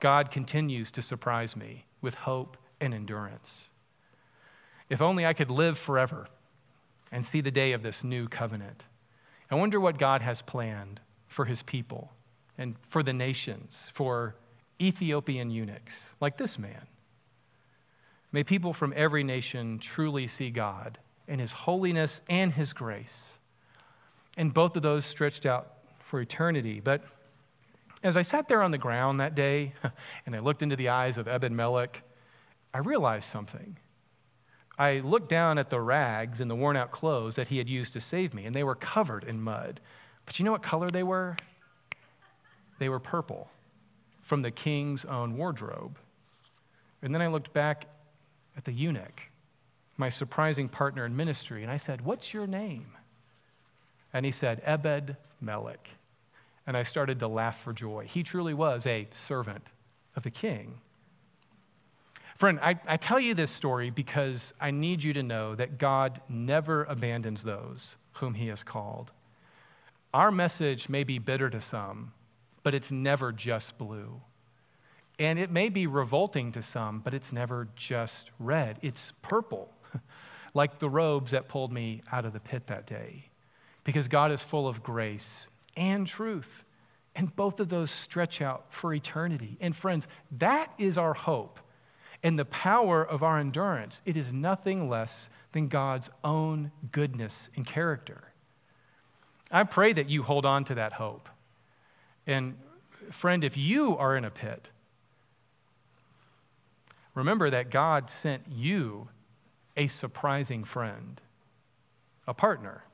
God 0.00 0.32
continues 0.32 0.90
to 0.90 1.00
surprise 1.00 1.54
me 1.54 1.84
with 2.02 2.14
hope 2.14 2.56
and 2.80 2.92
endurance. 2.92 3.68
If 4.88 5.00
only 5.00 5.24
I 5.24 5.34
could 5.34 5.52
live 5.52 5.78
forever 5.78 6.26
and 7.12 7.24
see 7.24 7.40
the 7.40 7.52
day 7.52 7.70
of 7.70 7.84
this 7.84 8.02
new 8.02 8.26
covenant. 8.26 8.82
I 9.52 9.54
wonder 9.54 9.78
what 9.78 9.98
God 9.98 10.20
has 10.20 10.42
planned 10.42 10.98
for 11.28 11.44
his 11.44 11.62
people 11.62 12.10
and 12.58 12.76
for 12.88 13.02
the 13.02 13.12
nations, 13.12 13.90
for 13.94 14.36
Ethiopian 14.80 15.50
eunuchs 15.50 16.00
like 16.20 16.36
this 16.36 16.58
man. 16.58 16.86
May 18.32 18.42
people 18.42 18.72
from 18.72 18.92
every 18.96 19.22
nation 19.22 19.78
truly 19.78 20.26
see 20.26 20.50
God 20.50 20.98
in 21.28 21.38
his 21.38 21.52
holiness 21.52 22.20
and 22.28 22.52
his 22.52 22.72
grace. 22.72 23.28
And 24.36 24.52
both 24.52 24.76
of 24.76 24.82
those 24.82 25.04
stretched 25.04 25.46
out 25.46 25.72
for 26.00 26.20
eternity. 26.20 26.80
But 26.80 27.02
as 28.02 28.16
I 28.16 28.22
sat 28.22 28.48
there 28.48 28.62
on 28.62 28.72
the 28.72 28.78
ground 28.78 29.20
that 29.20 29.34
day 29.34 29.72
and 30.26 30.34
I 30.34 30.40
looked 30.40 30.62
into 30.62 30.76
the 30.76 30.88
eyes 30.88 31.16
of 31.16 31.28
Ebed 31.28 31.52
Melech, 31.52 32.02
I 32.72 32.78
realized 32.78 33.30
something. 33.30 33.78
I 34.76 34.98
looked 34.98 35.28
down 35.28 35.58
at 35.58 35.70
the 35.70 35.80
rags 35.80 36.40
and 36.40 36.50
the 36.50 36.56
worn 36.56 36.76
out 36.76 36.90
clothes 36.90 37.36
that 37.36 37.48
he 37.48 37.58
had 37.58 37.68
used 37.68 37.92
to 37.92 38.00
save 38.00 38.34
me, 38.34 38.44
and 38.44 38.54
they 38.54 38.64
were 38.64 38.74
covered 38.74 39.22
in 39.22 39.40
mud. 39.40 39.78
But 40.26 40.38
you 40.38 40.44
know 40.44 40.52
what 40.52 40.62
color 40.62 40.90
they 40.90 41.04
were? 41.04 41.36
They 42.78 42.88
were 42.88 43.00
purple 43.00 43.50
from 44.22 44.42
the 44.42 44.50
king's 44.50 45.04
own 45.04 45.36
wardrobe. 45.36 45.98
And 47.02 47.14
then 47.14 47.22
I 47.22 47.26
looked 47.26 47.52
back 47.52 47.86
at 48.56 48.64
the 48.64 48.72
eunuch, 48.72 49.20
my 49.96 50.08
surprising 50.08 50.68
partner 50.68 51.04
in 51.04 51.14
ministry, 51.14 51.62
and 51.62 51.70
I 51.70 51.76
said, 51.76 52.00
What's 52.00 52.32
your 52.32 52.46
name? 52.46 52.86
And 54.12 54.24
he 54.24 54.32
said, 54.32 54.62
Ebed 54.64 55.16
Melech. 55.40 55.88
And 56.66 56.76
I 56.76 56.82
started 56.82 57.18
to 57.18 57.28
laugh 57.28 57.60
for 57.60 57.72
joy. 57.72 58.06
He 58.08 58.22
truly 58.22 58.54
was 58.54 58.86
a 58.86 59.06
servant 59.12 59.66
of 60.16 60.22
the 60.22 60.30
king. 60.30 60.78
Friend, 62.36 62.58
I, 62.62 62.78
I, 62.86 62.96
tell 62.96 63.20
you 63.20 63.34
this 63.34 63.50
story 63.50 63.90
because 63.90 64.54
I 64.60 64.70
need 64.70 65.04
you 65.04 65.12
to 65.12 65.22
know 65.22 65.54
that 65.54 65.78
God 65.78 66.20
never 66.28 66.84
abandons 66.84 67.42
those 67.42 67.94
whom 68.14 68.34
he 68.34 68.48
has 68.48 68.62
called. 68.62 69.12
Our 70.12 70.32
message 70.32 70.88
may 70.88 71.04
be 71.04 71.18
bitter 71.18 71.50
to 71.50 71.60
some, 71.60 72.12
but 72.64 72.74
it's 72.74 72.90
never 72.90 73.30
just 73.30 73.78
blue. 73.78 74.20
And 75.20 75.38
it 75.38 75.52
may 75.52 75.68
be 75.68 75.86
revolting 75.86 76.50
to 76.52 76.62
some, 76.62 76.98
but 76.98 77.14
it's 77.14 77.30
never 77.30 77.68
just 77.76 78.30
red. 78.40 78.78
It's 78.82 79.12
purple, 79.22 79.70
like 80.54 80.80
the 80.80 80.90
robes 80.90 81.30
that 81.30 81.46
pulled 81.46 81.72
me 81.72 82.00
out 82.10 82.24
of 82.24 82.32
the 82.32 82.40
pit 82.40 82.66
that 82.66 82.86
day. 82.86 83.26
Because 83.84 84.08
God 84.08 84.32
is 84.32 84.42
full 84.42 84.66
of 84.66 84.82
grace 84.82 85.46
and 85.76 86.04
truth. 86.04 86.64
And 87.14 87.36
both 87.36 87.60
of 87.60 87.68
those 87.68 87.92
stretch 87.92 88.42
out 88.42 88.64
for 88.70 88.92
eternity. 88.92 89.56
And 89.60 89.76
friends, 89.76 90.08
that 90.38 90.72
is 90.78 90.98
our 90.98 91.14
hope. 91.14 91.60
And 92.24 92.38
the 92.38 92.46
power 92.46 93.04
of 93.06 93.22
our 93.22 93.38
endurance, 93.38 94.02
it 94.04 94.16
is 94.16 94.32
nothing 94.32 94.88
less 94.88 95.28
than 95.52 95.68
God's 95.68 96.10
own 96.24 96.72
goodness 96.90 97.50
and 97.54 97.64
character. 97.64 98.32
I 99.50 99.62
pray 99.64 99.92
that 99.92 100.08
you 100.08 100.22
hold 100.22 100.46
on 100.46 100.64
to 100.64 100.74
that 100.76 100.94
hope. 100.94 101.28
And 102.26 102.56
friend, 103.10 103.44
if 103.44 103.56
you 103.56 103.96
are 103.98 104.16
in 104.16 104.24
a 104.24 104.30
pit, 104.30 104.68
remember 107.14 107.50
that 107.50 107.70
God 107.70 108.10
sent 108.10 108.42
you 108.50 109.08
a 109.76 109.88
surprising 109.88 110.64
friend, 110.64 111.20
a 112.26 112.34
partner, 112.34 112.84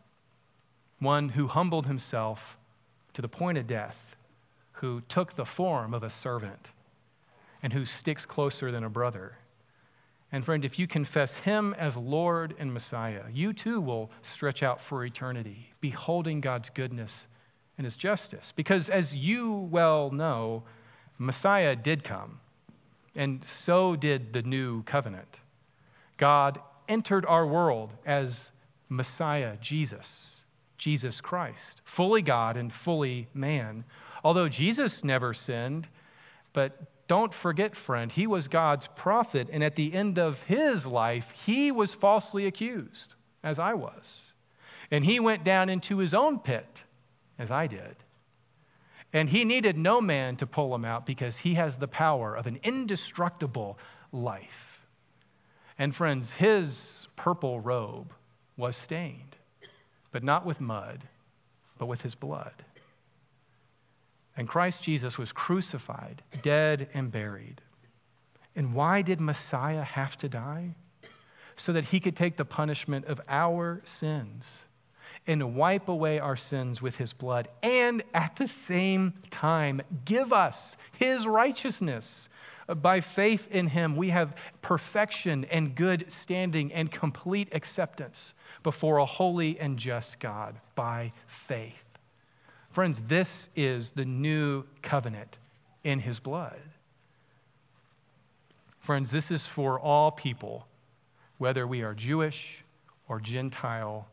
one 0.99 1.31
who 1.31 1.47
humbled 1.47 1.87
himself 1.87 2.57
to 3.14 3.23
the 3.23 3.29
point 3.29 3.59
of 3.59 3.66
death, 3.66 4.16
who 4.73 5.03
took 5.03 5.37
the 5.37 5.45
form 5.45 5.95
of 5.95 6.03
a 6.03 6.11
servant, 6.11 6.69
and 7.62 7.73
who 7.73 7.85
sticks 7.85 8.25
closer 8.25 8.73
than 8.73 8.85
a 8.85 8.90
brother. 8.90 9.37
And 10.33 10.45
friend, 10.45 10.64
if 10.64 10.79
you 10.79 10.87
confess 10.87 11.35
him 11.35 11.75
as 11.75 11.97
Lord 11.97 12.55
and 12.59 12.73
Messiah, 12.73 13.25
you 13.33 13.53
too 13.53 13.81
will 13.81 14.11
stretch 14.23 14.62
out 14.62 14.81
for 14.81 15.05
eternity, 15.05 15.73
beholding 15.81 16.40
God's 16.40 16.71
goodness 16.71 17.27
and 17.81 17.87
his 17.87 17.97
justice. 17.97 18.53
Because 18.55 18.90
as 18.90 19.16
you 19.16 19.53
well 19.71 20.11
know, 20.11 20.64
Messiah 21.16 21.75
did 21.75 22.05
come, 22.05 22.40
and 23.16 23.43
so 23.43 23.97
did 23.97 24.35
the 24.35 24.43
new 24.43 24.83
covenant. 24.83 25.38
God 26.19 26.61
entered 26.90 27.25
our 27.25 27.47
world 27.47 27.95
as 28.05 28.51
Messiah, 28.90 29.57
Jesus, 29.62 30.37
Jesus 30.77 31.23
Christ, 31.23 31.81
fully 31.83 32.21
God 32.21 32.59
and 32.59 32.71
fully 32.71 33.29
man. 33.33 33.85
Although 34.23 34.51
Jesus 34.51 35.03
never 35.03 35.33
sinned, 35.33 35.88
but 36.53 37.07
don't 37.09 37.33
forget, 37.33 37.75
friend, 37.75 38.12
he 38.12 38.27
was 38.27 38.47
God's 38.47 38.88
prophet, 38.88 39.49
and 39.51 39.64
at 39.64 39.77
the 39.77 39.95
end 39.95 40.19
of 40.19 40.43
his 40.43 40.87
life, 40.87 41.31
he 41.47 41.73
was 41.73 41.95
falsely 41.95 42.45
accused, 42.45 43.14
as 43.43 43.59
I 43.59 43.73
was. 43.73 44.21
And 44.90 45.07
he 45.07 45.19
went 45.19 45.45
down 45.45 45.71
into 45.71 45.97
his 45.97 46.12
own 46.12 46.40
pit, 46.40 46.83
as 47.40 47.50
I 47.50 47.66
did. 47.66 47.96
And 49.12 49.31
he 49.31 49.44
needed 49.44 49.76
no 49.76 50.00
man 50.00 50.37
to 50.37 50.46
pull 50.46 50.72
him 50.72 50.85
out 50.85 51.05
because 51.05 51.38
he 51.38 51.55
has 51.55 51.79
the 51.79 51.88
power 51.88 52.37
of 52.37 52.46
an 52.46 52.61
indestructible 52.62 53.79
life. 54.12 54.87
And 55.76 55.96
friends, 55.96 56.35
his 56.35 57.09
purple 57.16 57.59
robe 57.59 58.12
was 58.57 58.76
stained, 58.76 59.37
but 60.12 60.22
not 60.22 60.46
with 60.46 60.61
mud, 60.61 61.09
but 61.79 61.87
with 61.87 62.03
his 62.03 62.14
blood. 62.14 62.62
And 64.37 64.46
Christ 64.46 64.83
Jesus 64.83 65.18
was 65.18 65.33
crucified, 65.33 66.22
dead, 66.42 66.88
and 66.94 67.11
buried. 67.11 67.62
And 68.55 68.74
why 68.74 69.03
did 69.03 69.20
Messiah 69.20 69.83
have 69.83 70.16
to 70.18 70.29
die? 70.29 70.74
So 71.57 71.72
that 71.72 71.87
he 71.87 72.00
could 72.00 72.16
take 72.16 72.37
the 72.37 72.44
punishment 72.44 73.07
of 73.07 73.20
our 73.29 73.81
sins 73.85 74.66
and 75.31 75.55
wipe 75.55 75.88
away 75.88 76.19
our 76.19 76.37
sins 76.37 76.83
with 76.83 76.97
his 76.97 77.12
blood, 77.12 77.47
and 77.62 78.03
at 78.12 78.35
the 78.35 78.49
same 78.49 79.14
time, 79.31 79.81
give 80.05 80.33
us 80.33 80.77
his 80.93 81.25
righteousness. 81.25 82.29
By 82.66 83.01
faith 83.01 83.49
in 83.51 83.69
him, 83.69 83.95
we 83.95 84.11
have 84.11 84.35
perfection 84.61 85.45
and 85.45 85.75
good 85.77 86.11
standing 86.11 86.73
and 86.73 86.90
complete 86.90 87.49
acceptance 87.53 88.35
before 88.64 88.99
a 88.99 89.05
holy 89.05 89.59
and 89.59 89.79
just 89.79 90.19
God 90.19 90.57
by 90.75 91.12
faith. 91.29 91.85
Friends, 92.71 93.03
this 93.07 93.49
is 93.55 93.90
the 93.90 94.05
new 94.05 94.64
covenant 94.83 95.37
in 95.85 96.01
his 96.01 96.19
blood. 96.19 96.59
Friends, 98.81 99.12
this 99.12 99.31
is 99.31 99.47
for 99.47 99.79
all 99.79 100.11
people, 100.11 100.66
whether 101.38 101.69
we 101.69 101.83
are 101.83 101.95
Jewish 101.95 102.64
or 103.09 103.21
Gentile 103.21 104.09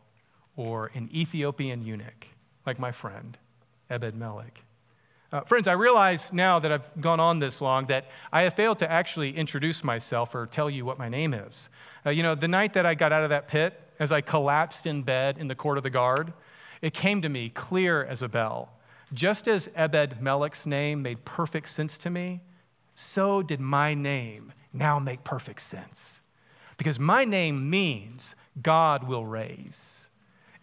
or 0.57 0.91
an 0.95 1.09
Ethiopian 1.13 1.81
eunuch, 1.81 2.27
like 2.65 2.77
my 2.79 2.91
friend, 2.91 3.37
Ebed 3.89 4.15
Melech. 4.15 4.61
Uh, 5.31 5.41
friends, 5.41 5.67
I 5.67 5.73
realize 5.73 6.29
now 6.31 6.59
that 6.59 6.71
I've 6.71 7.01
gone 7.01 7.19
on 7.19 7.39
this 7.39 7.61
long 7.61 7.85
that 7.87 8.05
I 8.31 8.41
have 8.41 8.53
failed 8.53 8.79
to 8.79 8.91
actually 8.91 9.35
introduce 9.35 9.83
myself 9.83 10.33
or 10.33 10.45
tell 10.45 10.69
you 10.69 10.83
what 10.83 10.97
my 10.97 11.09
name 11.09 11.33
is. 11.33 11.69
Uh, 12.05 12.09
you 12.09 12.23
know, 12.23 12.33
the 12.33 12.47
night 12.47 12.73
that 12.73 12.85
I 12.85 12.95
got 12.95 13.11
out 13.11 13.23
of 13.23 13.29
that 13.29 13.47
pit, 13.47 13.79
as 13.99 14.11
I 14.11 14.21
collapsed 14.21 14.85
in 14.85 15.03
bed 15.03 15.37
in 15.37 15.47
the 15.47 15.55
court 15.55 15.77
of 15.77 15.83
the 15.83 15.89
guard, 15.89 16.33
it 16.81 16.93
came 16.93 17.21
to 17.21 17.29
me 17.29 17.49
clear 17.49 18.03
as 18.03 18.21
a 18.21 18.29
bell. 18.29 18.69
Just 19.13 19.47
as 19.47 19.69
Ebed 19.75 20.21
Melech's 20.21 20.65
name 20.65 21.01
made 21.01 21.25
perfect 21.25 21.69
sense 21.69 21.97
to 21.97 22.09
me, 22.09 22.41
so 22.95 23.41
did 23.41 23.59
my 23.59 23.93
name 23.93 24.53
now 24.73 24.99
make 24.99 25.23
perfect 25.23 25.61
sense. 25.61 25.99
Because 26.77 26.99
my 26.99 27.25
name 27.25 27.69
means 27.69 28.35
God 28.61 29.03
will 29.07 29.25
raise. 29.25 29.96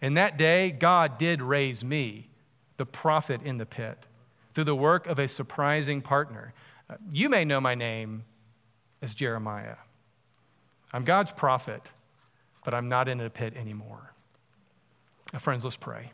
And 0.01 0.17
that 0.17 0.37
day, 0.37 0.71
God 0.71 1.17
did 1.17 1.41
raise 1.41 1.83
me, 1.83 2.29
the 2.77 2.85
prophet 2.85 3.41
in 3.43 3.57
the 3.57 3.65
pit, 3.65 4.05
through 4.53 4.65
the 4.65 4.75
work 4.75 5.07
of 5.07 5.19
a 5.19 5.27
surprising 5.27 6.01
partner. 6.01 6.53
Uh, 6.89 6.95
you 7.11 7.29
may 7.29 7.45
know 7.45 7.59
my 7.59 7.75
name 7.75 8.23
as 9.01 9.13
Jeremiah. 9.13 9.77
I'm 10.93 11.03
God's 11.03 11.31
prophet, 11.31 11.81
but 12.63 12.73
I'm 12.73 12.89
not 12.89 13.07
in 13.07 13.19
a 13.21 13.29
pit 13.29 13.53
anymore. 13.55 14.13
Friends, 15.39 15.63
let's 15.63 15.75
pray. 15.75 16.11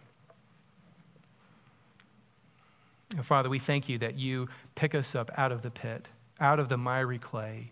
Father, 3.24 3.50
we 3.50 3.60
thank 3.60 3.90
you 3.90 3.98
that 4.00 4.18
you 4.18 4.48
pick 4.76 4.96
us 4.96 5.16
up 5.16 5.30
out 5.38 5.52
of 5.52 5.62
the 5.62 5.70
pit, 5.70 6.08
out 6.40 6.60
of 6.60 6.70
the 6.70 6.78
miry 6.78 7.20
clay. 7.20 7.72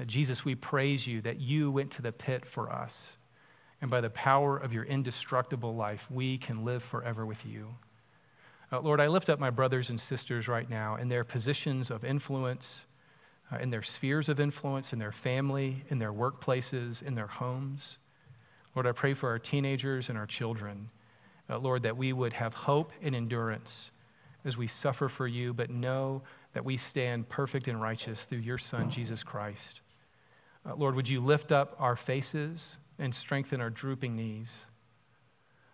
Uh, 0.00 0.04
Jesus, 0.04 0.44
we 0.44 0.54
praise 0.54 1.06
you 1.06 1.20
that 1.22 1.40
you 1.40 1.70
went 1.70 1.90
to 1.92 2.02
the 2.02 2.12
pit 2.12 2.46
for 2.46 2.70
us. 2.70 3.16
And 3.80 3.90
by 3.90 4.00
the 4.00 4.10
power 4.10 4.56
of 4.56 4.72
your 4.72 4.84
indestructible 4.84 5.74
life, 5.74 6.10
we 6.10 6.38
can 6.38 6.64
live 6.64 6.82
forever 6.82 7.26
with 7.26 7.44
you. 7.44 7.74
Uh, 8.72 8.80
Lord, 8.80 9.00
I 9.00 9.06
lift 9.06 9.28
up 9.28 9.38
my 9.38 9.50
brothers 9.50 9.90
and 9.90 10.00
sisters 10.00 10.48
right 10.48 10.68
now 10.68 10.96
in 10.96 11.08
their 11.08 11.24
positions 11.24 11.90
of 11.90 12.04
influence, 12.04 12.86
uh, 13.52 13.58
in 13.58 13.70
their 13.70 13.82
spheres 13.82 14.28
of 14.28 14.40
influence, 14.40 14.92
in 14.92 14.98
their 14.98 15.12
family, 15.12 15.84
in 15.88 15.98
their 15.98 16.12
workplaces, 16.12 17.02
in 17.02 17.14
their 17.14 17.28
homes. 17.28 17.98
Lord, 18.74 18.86
I 18.86 18.92
pray 18.92 19.14
for 19.14 19.28
our 19.28 19.38
teenagers 19.38 20.08
and 20.08 20.18
our 20.18 20.26
children, 20.26 20.90
uh, 21.48 21.58
Lord, 21.58 21.82
that 21.84 21.96
we 21.96 22.12
would 22.12 22.32
have 22.32 22.54
hope 22.54 22.92
and 23.02 23.14
endurance 23.14 23.90
as 24.44 24.56
we 24.56 24.66
suffer 24.66 25.08
for 25.08 25.26
you, 25.26 25.52
but 25.52 25.70
know 25.70 26.22
that 26.54 26.64
we 26.64 26.76
stand 26.76 27.28
perfect 27.28 27.68
and 27.68 27.80
righteous 27.80 28.24
through 28.24 28.38
your 28.38 28.58
Son, 28.58 28.90
Jesus 28.90 29.22
Christ. 29.22 29.80
Uh, 30.64 30.74
Lord, 30.74 30.94
would 30.94 31.08
you 31.08 31.20
lift 31.20 31.52
up 31.52 31.76
our 31.78 31.96
faces 31.96 32.78
and 32.98 33.14
strengthen 33.14 33.60
our 33.60 33.70
drooping 33.70 34.16
knees? 34.16 34.66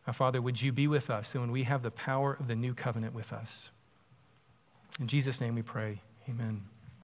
Uh, 0.07 0.13
Father, 0.13 0.43
would 0.43 0.61
you 0.61 0.73
be 0.73 0.87
with 0.87 1.11
us 1.11 1.33
and 1.35 1.43
when 1.43 1.53
we 1.53 1.63
have 1.63 1.83
the 1.83 1.91
power 1.91 2.37
of 2.39 2.49
the 2.49 2.57
new 2.57 2.75
covenant 2.75 3.15
with 3.15 3.33
us? 3.33 3.71
In 5.01 5.07
Jesus' 5.07 5.41
name 5.41 5.55
we 5.55 5.63
pray. 5.63 6.01
Amen. 6.29 6.63